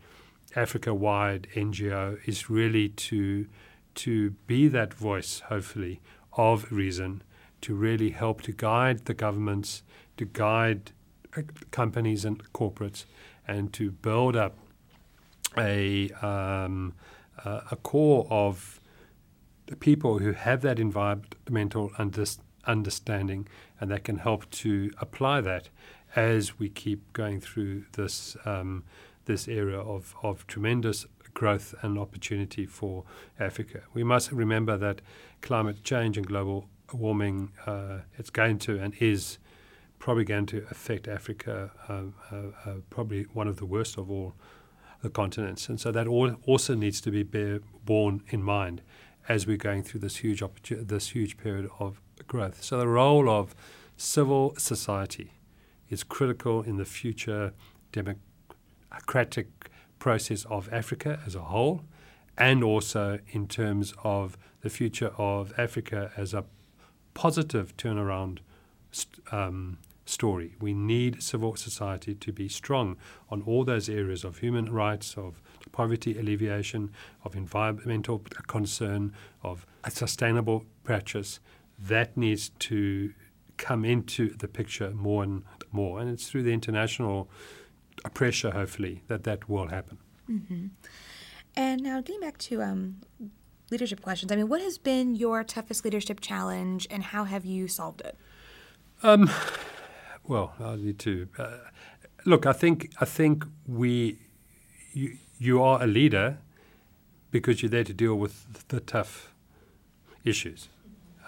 Africa-wide 0.56 1.48
NGO 1.56 2.20
is 2.26 2.50
really 2.50 2.90
to 2.90 3.48
to 3.96 4.32
be 4.46 4.68
that 4.68 4.94
voice, 4.94 5.40
hopefully, 5.48 6.02
of 6.34 6.72
reason, 6.72 7.24
to 7.62 7.74
really 7.74 8.12
help 8.12 8.42
to 8.44 8.52
guide 8.52 9.06
the 9.06 9.14
governments, 9.14 9.82
to 10.18 10.26
guide 10.26 10.92
uh, 11.36 11.42
companies 11.72 12.24
and 12.24 12.44
corporates, 12.54 13.06
and 13.48 13.74
to 13.74 13.92
build 13.92 14.36
up 14.36 14.58
a 15.58 16.10
um, 16.22 16.94
uh, 17.44 17.62
a 17.72 17.76
core 17.78 18.28
of 18.30 18.82
people 19.80 20.20
who 20.20 20.32
have 20.32 20.62
that 20.62 20.80
environmental 20.80 21.92
understanding 22.68 23.48
and 23.80 23.92
that 23.92 24.04
can 24.04 24.18
help 24.18 24.50
to 24.50 24.92
apply 25.00 25.42
that 25.42 25.70
as 26.16 26.58
we 26.58 26.70
keep 26.70 27.14
going 27.14 27.40
through 27.40 27.86
this 27.94 28.38
um, 28.46 28.84
this 29.26 29.48
era 29.48 29.80
of, 29.80 30.16
of 30.24 30.48
tremendous 30.48 31.06
growth 31.34 31.76
and 31.82 32.00
opportunity 32.00 32.66
for 32.66 33.04
Africa. 33.40 33.82
We 33.94 34.04
must 34.04 34.32
remember 34.32 34.78
that 34.78 35.02
climate 35.42 35.84
change 35.84 36.18
and 36.18 36.26
global 36.26 36.70
warming 36.94 37.52
uh, 37.66 38.00
it's 38.18 38.30
going 38.30 38.58
to 38.60 38.80
and 38.80 38.94
is 39.00 39.38
probably 40.00 40.24
going 40.24 40.46
to 40.48 40.66
affect 40.70 41.08
Africa 41.08 41.72
uh, 41.90 42.04
uh, 42.32 42.36
uh 42.66 42.74
probably 42.90 43.24
one 43.34 43.48
of 43.48 43.58
the 43.58 43.66
worst 43.66 43.98
of 43.98 44.12
all 44.12 44.36
the 45.02 45.10
continents. 45.10 45.70
And 45.70 45.80
so 45.80 45.92
that 45.92 46.08
also 46.08 46.76
needs 46.76 47.02
to 47.02 47.12
be 47.12 47.24
bear, 47.24 47.60
borne 47.86 48.24
in 48.30 48.44
mind 48.44 48.82
as 49.30 49.46
we're 49.46 49.58
going 49.58 49.84
through 49.84 50.02
this 50.02 50.18
huge 50.18 50.42
this 50.64 51.10
huge 51.10 51.38
period 51.38 51.70
of 51.80 52.02
growth. 52.28 52.64
So 52.64 52.78
the 52.78 52.88
role 52.88 53.30
of 53.30 53.56
civil 53.98 54.56
society 54.58 55.32
is 55.90 56.04
critical 56.04 56.62
in 56.62 56.78
the 56.78 56.86
future 56.86 57.54
democratic 57.92 59.48
process 60.00 60.46
of 60.46 60.72
Africa 60.72 61.20
as 61.26 61.36
a 61.36 61.42
whole, 61.42 61.82
and 62.38 62.64
also 62.64 63.20
in 63.30 63.48
terms 63.48 63.94
of 64.04 64.38
the 64.62 64.70
future 64.70 65.12
of 65.18 65.54
Africa 65.58 66.12
as 66.18 66.34
a 66.34 66.46
positive 67.14 67.76
turnaround 67.78 68.40
um, 69.32 69.80
story. 70.10 70.56
We 70.60 70.74
need 70.74 71.22
civil 71.22 71.56
society 71.56 72.16
to 72.16 72.32
be 72.32 72.48
strong 72.48 72.98
on 73.30 73.42
all 73.42 73.64
those 73.64 73.90
areas 73.90 74.24
of 74.24 74.40
human 74.40 74.72
rights, 74.72 75.18
of 75.18 75.42
poverty 75.72 76.18
alleviation, 76.18 76.92
of 77.24 77.36
environmental 77.36 78.24
concern, 78.48 79.14
of 79.44 79.66
a 79.84 79.92
sustainable 79.92 80.66
practice. 80.84 81.40
That 81.80 82.18
needs 82.18 82.50
to 82.60 83.14
come 83.58 83.86
into 83.86 84.30
the 84.30 84.48
picture 84.48 84.92
more 84.92 85.24
and 85.24 85.44
more. 85.72 86.00
And 86.00 86.10
it's 86.10 86.30
through 86.30 86.44
the 86.44 86.54
international 86.54 87.30
pressure, 88.14 88.52
hopefully, 88.52 89.04
that 89.08 89.24
that 89.24 89.50
will 89.50 89.68
happen. 89.68 89.98
Mm-hmm. 90.30 90.68
And 91.56 91.82
now 91.82 92.02
getting 92.02 92.22
back 92.22 92.38
to 92.40 92.62
um, 92.62 92.98
leadership 93.72 94.02
questions, 94.02 94.32
I 94.32 94.36
mean, 94.36 94.48
what 94.48 94.62
has 94.62 94.78
been 94.78 95.16
your 95.16 95.44
toughest 95.44 95.84
leadership 95.84 96.20
challenge 96.22 96.88
and 96.90 97.04
how 97.04 97.24
have 97.24 97.46
you 97.46 97.68
solved 97.68 98.02
it? 98.02 98.18
Um, 99.04 99.30
well, 100.28 100.54
I 100.60 100.76
need 100.76 101.00
to 101.00 101.28
uh, 101.38 101.58
look. 102.26 102.46
I 102.46 102.54
think 102.54 102.92
I 103.00 103.06
think 103.06 103.46
we 103.66 104.18
you, 104.94 105.18
you 105.40 105.62
are 105.62 105.82
a 105.82 105.88
leader 105.88 106.38
because 107.32 107.62
you're 107.62 107.70
there 107.70 107.84
to 107.84 107.94
deal 107.94 108.16
with 108.16 108.68
the 108.70 108.80
tough 108.80 109.34
issues. 110.24 110.70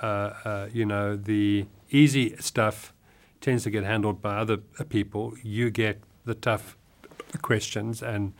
Uh, 0.02 0.34
uh, 0.46 0.68
you 0.74 0.86
know, 0.86 1.16
the 1.16 1.66
easy 1.92 2.36
stuff 2.38 2.94
tends 3.42 3.64
to 3.64 3.70
get 3.70 3.84
handled 3.84 4.22
by 4.22 4.38
other 4.38 4.58
people. 4.58 5.34
You 5.44 5.70
get 5.70 6.02
the 6.26 6.36
tough 6.36 6.78
questions 7.42 8.02
and 8.02 8.34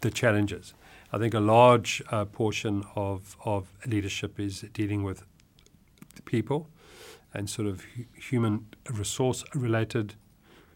the 0.00 0.10
challenges. 0.10 0.74
I 1.12 1.18
think 1.18 1.34
a 1.34 1.40
large 1.40 2.02
uh, 2.10 2.24
portion 2.24 2.84
of, 2.94 3.36
of 3.44 3.68
leadership 3.86 4.40
is 4.40 4.62
dealing 4.72 5.02
with 5.02 5.24
people 6.24 6.68
and 7.34 7.48
sort 7.48 7.68
of 7.68 7.84
human 8.14 8.66
resource 8.90 9.44
related 9.54 10.14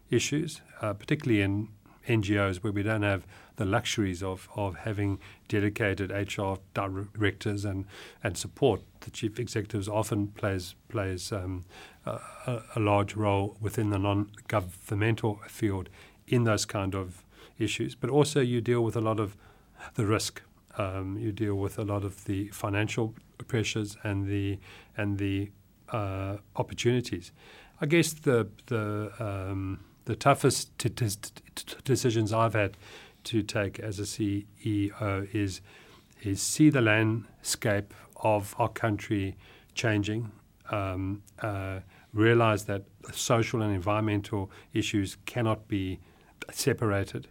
issues, 0.09 0.61
uh, 0.81 0.93
particularly 0.93 1.41
in 1.41 1.69
NGOs 2.07 2.57
where 2.57 2.71
we 2.71 2.83
don't 2.83 3.03
have 3.03 3.27
the 3.57 3.65
luxuries 3.65 4.23
of, 4.23 4.47
of 4.55 4.75
having 4.77 5.19
dedicated 5.47 6.11
HR 6.11 6.55
directors 6.73 7.65
and, 7.65 7.85
and 8.23 8.37
support. 8.37 8.81
The 9.01 9.11
chief 9.11 9.39
executives 9.39 9.89
often 9.89 10.27
plays 10.27 10.75
plays 10.89 11.31
um, 11.31 11.65
a, 12.05 12.19
a, 12.75 12.79
large 12.79 13.15
role 13.15 13.57
within 13.59 13.89
the 13.89 13.99
non-governmental 13.99 15.41
field 15.47 15.89
in 16.27 16.43
those 16.43 16.65
kind 16.65 16.95
of 16.95 17.23
issues. 17.57 17.95
But 17.95 18.09
also 18.09 18.39
you 18.39 18.61
deal 18.61 18.81
with 18.81 18.95
a 18.95 19.01
lot 19.01 19.19
of 19.19 19.35
the 19.95 20.05
risk. 20.05 20.41
Um, 20.77 21.17
you 21.17 21.31
deal 21.31 21.55
with 21.55 21.79
a 21.79 21.83
lot 21.83 22.03
of 22.03 22.25
the 22.25 22.49
financial 22.49 23.15
pressures 23.47 23.97
and 24.03 24.27
the 24.27 24.59
and 24.95 25.17
the 25.17 25.51
uh, 25.89 26.37
opportunities. 26.55 27.31
I 27.79 27.85
guess 27.85 28.13
the 28.13 28.47
the 28.67 29.11
um, 29.19 29.81
the 30.05 30.15
toughest 30.15 30.77
t- 30.79 30.89
t- 30.89 31.09
t- 31.09 31.75
decisions 31.83 32.33
I've 32.33 32.53
had 32.53 32.75
to 33.25 33.43
take 33.43 33.79
as 33.79 33.99
a 33.99 34.03
CEO 34.03 35.35
is 35.35 35.61
is 36.23 36.41
see 36.41 36.71
the 36.71 36.81
landscape 36.81 37.93
of 38.23 38.55
our 38.57 38.69
country 38.69 39.35
changing, 39.75 40.31
um, 40.71 41.21
uh, 41.39 41.81
realize 42.13 42.65
that 42.65 42.85
social 43.13 43.61
and 43.61 43.71
environmental 43.75 44.49
issues 44.73 45.17
cannot 45.27 45.67
be 45.67 45.99
separated, 46.51 47.27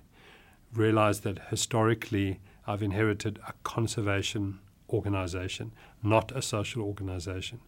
realize 0.73 1.21
that 1.21 1.41
historically 1.51 2.39
I've 2.69 2.83
inherited 2.85 3.41
a 3.49 3.53
conservation 3.65 4.61
organization, 4.91 5.73
not 6.05 6.31
a 6.31 6.41
social 6.41 6.83
organization 6.83 7.61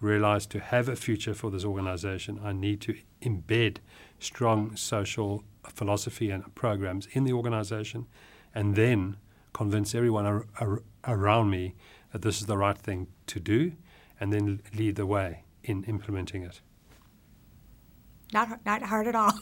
realized 0.00 0.50
to 0.50 0.60
have 0.60 0.88
a 0.88 0.96
future 0.96 1.34
for 1.34 1.50
this 1.50 1.64
organization, 1.64 2.40
I 2.42 2.52
need 2.52 2.80
to 2.82 2.96
embed 3.22 3.78
strong 4.18 4.76
social 4.76 5.44
philosophy 5.64 6.30
and 6.30 6.54
programs 6.54 7.06
in 7.12 7.24
the 7.24 7.32
organization 7.32 8.06
and 8.54 8.74
then 8.74 9.16
convince 9.52 9.94
everyone 9.94 10.26
ar- 10.26 10.46
ar- 10.60 10.82
around 11.06 11.50
me 11.50 11.74
that 12.12 12.22
this 12.22 12.40
is 12.40 12.46
the 12.46 12.56
right 12.56 12.78
thing 12.78 13.08
to 13.26 13.40
do 13.40 13.72
and 14.20 14.32
then 14.32 14.60
lead 14.74 14.96
the 14.96 15.06
way 15.06 15.44
in 15.64 15.84
implementing 15.84 16.42
it. 16.42 16.60
Not, 18.32 18.64
not 18.64 18.82
hard 18.82 19.06
at 19.06 19.14
all. 19.14 19.32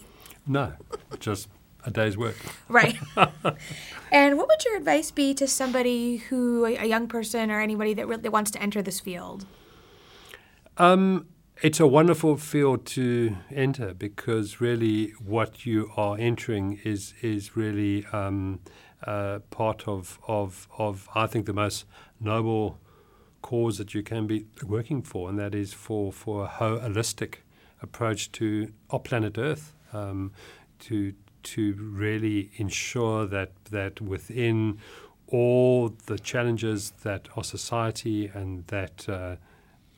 No, 0.46 0.72
just 1.20 1.48
a 1.84 1.90
day's 1.90 2.16
work. 2.16 2.36
Right. 2.68 2.96
and 4.12 4.36
what 4.36 4.48
would 4.48 4.64
your 4.64 4.76
advice 4.76 5.10
be 5.10 5.34
to 5.34 5.46
somebody 5.46 6.16
who, 6.16 6.64
a 6.64 6.84
young 6.84 7.08
person 7.08 7.50
or 7.50 7.60
anybody 7.60 7.94
that 7.94 8.06
really 8.06 8.28
wants 8.28 8.50
to 8.52 8.62
enter 8.62 8.82
this 8.82 9.00
field? 9.00 9.46
Um, 10.76 11.26
it's 11.62 11.78
a 11.78 11.86
wonderful 11.86 12.36
field 12.36 12.84
to 12.86 13.36
enter 13.52 13.94
because 13.94 14.60
really 14.60 15.10
what 15.24 15.64
you 15.64 15.92
are 15.96 16.16
entering 16.18 16.80
is 16.84 17.14
is 17.22 17.56
really 17.56 18.04
um, 18.06 18.58
uh, 19.06 19.38
part 19.50 19.86
of, 19.86 20.18
of 20.26 20.66
of 20.76 21.08
I 21.14 21.28
think 21.28 21.46
the 21.46 21.52
most 21.52 21.84
noble 22.18 22.80
cause 23.40 23.78
that 23.78 23.94
you 23.94 24.02
can 24.02 24.26
be 24.26 24.46
working 24.64 25.02
for, 25.02 25.28
and 25.28 25.38
that 25.38 25.54
is 25.54 25.72
for 25.72 26.12
for 26.12 26.46
a 26.46 26.48
holistic 26.48 27.36
approach 27.80 28.32
to 28.32 28.72
our 28.90 28.98
planet 28.98 29.38
Earth, 29.38 29.74
um, 29.92 30.32
to 30.80 31.14
to 31.44 31.74
really 31.78 32.50
ensure 32.56 33.26
that 33.26 33.52
that 33.70 34.00
within 34.00 34.80
all 35.28 35.90
the 36.06 36.18
challenges 36.18 36.90
that 37.04 37.28
our 37.36 37.44
society 37.44 38.26
and 38.26 38.66
that 38.66 39.08
uh, 39.08 39.36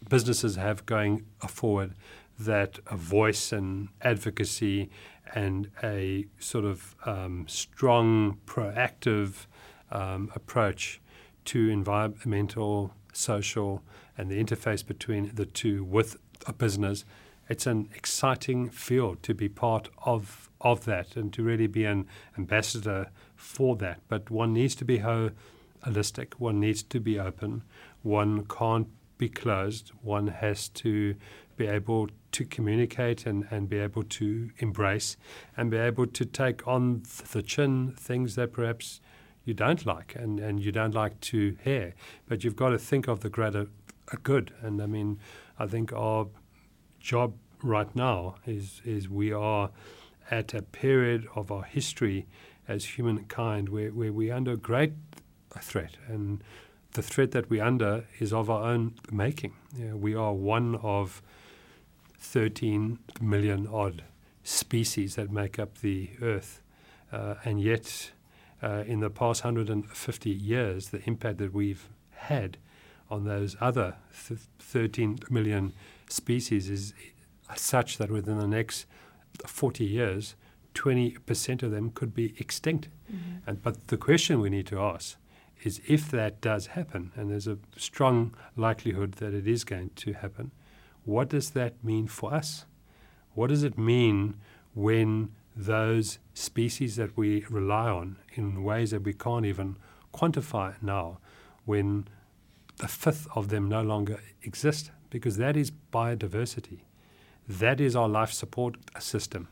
businesses 0.08 0.56
have 0.56 0.86
going 0.86 1.24
forward, 1.48 1.94
that 2.38 2.78
a 2.86 2.96
voice 2.96 3.52
and 3.52 3.88
advocacy 4.02 4.90
and 5.34 5.70
a 5.82 6.26
sort 6.38 6.64
of 6.64 6.94
um, 7.04 7.44
strong, 7.48 8.38
proactive 8.46 9.46
um, 9.90 10.30
approach 10.34 11.00
to 11.46 11.68
environmental, 11.68 12.92
social, 13.12 13.82
and 14.18 14.30
the 14.30 14.42
interface 14.42 14.86
between 14.86 15.30
the 15.34 15.46
two 15.46 15.84
with 15.84 16.16
a 16.46 16.52
business. 16.52 17.04
It's 17.48 17.66
an 17.66 17.88
exciting 17.94 18.70
field 18.70 19.22
to 19.22 19.34
be 19.34 19.48
part 19.48 19.88
of 20.04 20.50
of 20.60 20.84
that 20.86 21.16
and 21.16 21.32
to 21.34 21.42
really 21.42 21.66
be 21.66 21.84
an 21.84 22.06
ambassador 22.36 23.10
for 23.34 23.76
that. 23.76 24.00
But 24.08 24.30
one 24.30 24.52
needs 24.52 24.74
to 24.76 24.84
be 24.84 25.00
holistic. 25.00 26.34
One 26.38 26.58
needs 26.60 26.82
to 26.82 26.98
be 26.98 27.18
open. 27.18 27.62
One 28.02 28.46
can't 28.46 28.88
be 29.18 29.28
closed. 29.28 29.92
One 30.02 30.28
has 30.28 30.68
to 30.70 31.14
be 31.56 31.66
able 31.66 32.08
to 32.32 32.44
communicate 32.44 33.26
and, 33.26 33.46
and 33.50 33.68
be 33.68 33.78
able 33.78 34.02
to 34.02 34.50
embrace 34.58 35.16
and 35.56 35.70
be 35.70 35.78
able 35.78 36.06
to 36.06 36.24
take 36.24 36.66
on 36.66 37.02
the 37.32 37.42
chin 37.42 37.94
things 37.98 38.34
that 38.34 38.52
perhaps 38.52 39.00
you 39.44 39.54
don't 39.54 39.86
like 39.86 40.14
and, 40.16 40.38
and 40.38 40.60
you 40.60 40.70
don't 40.72 40.94
like 40.94 41.18
to 41.20 41.56
hear. 41.62 41.94
But 42.28 42.44
you've 42.44 42.56
got 42.56 42.70
to 42.70 42.78
think 42.78 43.08
of 43.08 43.20
the 43.20 43.30
greater 43.30 43.68
good. 44.22 44.52
And 44.60 44.82
I 44.82 44.86
mean, 44.86 45.18
I 45.58 45.66
think 45.66 45.92
our 45.92 46.26
job 47.00 47.34
right 47.62 47.94
now 47.96 48.36
is, 48.46 48.82
is 48.84 49.08
we 49.08 49.32
are 49.32 49.70
at 50.30 50.52
a 50.54 50.62
period 50.62 51.26
of 51.34 51.50
our 51.50 51.62
history 51.62 52.26
as 52.68 52.84
humankind 52.84 53.68
where, 53.68 53.90
where 53.90 54.12
we're 54.12 54.34
under 54.34 54.56
great 54.56 54.92
threat. 55.60 55.96
And 56.08 56.42
the 56.96 57.02
threat 57.02 57.32
that 57.32 57.50
we're 57.50 57.62
under 57.62 58.06
is 58.18 58.32
of 58.32 58.48
our 58.48 58.64
own 58.64 58.94
making. 59.12 59.52
You 59.76 59.84
know, 59.84 59.96
we 59.96 60.14
are 60.14 60.32
one 60.32 60.76
of 60.76 61.22
13 62.18 62.98
million 63.20 63.66
odd 63.66 64.02
species 64.42 65.14
that 65.16 65.30
make 65.30 65.58
up 65.58 65.78
the 65.78 66.10
earth. 66.22 66.62
Uh, 67.12 67.34
and 67.44 67.60
yet, 67.60 68.12
uh, 68.62 68.84
in 68.86 69.00
the 69.00 69.10
past 69.10 69.44
150 69.44 70.30
years, 70.30 70.88
the 70.88 71.02
impact 71.04 71.36
that 71.36 71.52
we've 71.52 71.86
had 72.12 72.56
on 73.10 73.24
those 73.24 73.56
other 73.60 73.96
th- 74.26 74.40
13 74.58 75.18
million 75.28 75.74
species 76.08 76.70
is 76.70 76.94
such 77.54 77.98
that 77.98 78.10
within 78.10 78.38
the 78.38 78.48
next 78.48 78.86
40 79.46 79.84
years, 79.84 80.34
20% 80.74 81.62
of 81.62 81.70
them 81.70 81.90
could 81.90 82.14
be 82.14 82.34
extinct. 82.38 82.88
Mm-hmm. 83.12 83.50
And, 83.50 83.62
but 83.62 83.88
the 83.88 83.98
question 83.98 84.40
we 84.40 84.48
need 84.48 84.66
to 84.68 84.80
ask 84.80 85.18
is 85.62 85.80
if 85.86 86.10
that 86.10 86.40
does 86.40 86.68
happen, 86.68 87.12
and 87.16 87.30
there's 87.30 87.46
a 87.46 87.58
strong 87.76 88.34
likelihood 88.56 89.12
that 89.14 89.34
it 89.34 89.46
is 89.46 89.64
going 89.64 89.90
to 89.96 90.12
happen, 90.12 90.52
what 91.04 91.28
does 91.28 91.50
that 91.50 91.82
mean 91.84 92.06
for 92.06 92.34
us? 92.34 92.66
What 93.34 93.48
does 93.48 93.62
it 93.62 93.78
mean 93.78 94.34
when 94.74 95.30
those 95.56 96.18
species 96.34 96.96
that 96.96 97.16
we 97.16 97.44
rely 97.48 97.88
on 97.88 98.16
in 98.34 98.62
ways 98.62 98.90
that 98.90 99.02
we 99.02 99.12
can't 99.12 99.46
even 99.46 99.76
quantify 100.12 100.74
now, 100.82 101.18
when 101.64 102.08
a 102.80 102.88
fifth 102.88 103.26
of 103.34 103.48
them 103.48 103.68
no 103.68 103.82
longer 103.82 104.20
exist? 104.42 104.90
Because 105.10 105.36
that 105.36 105.56
is 105.56 105.70
biodiversity. 105.92 106.80
That 107.48 107.80
is 107.80 107.94
our 107.94 108.08
life 108.08 108.32
support 108.32 108.76
system. 108.98 109.48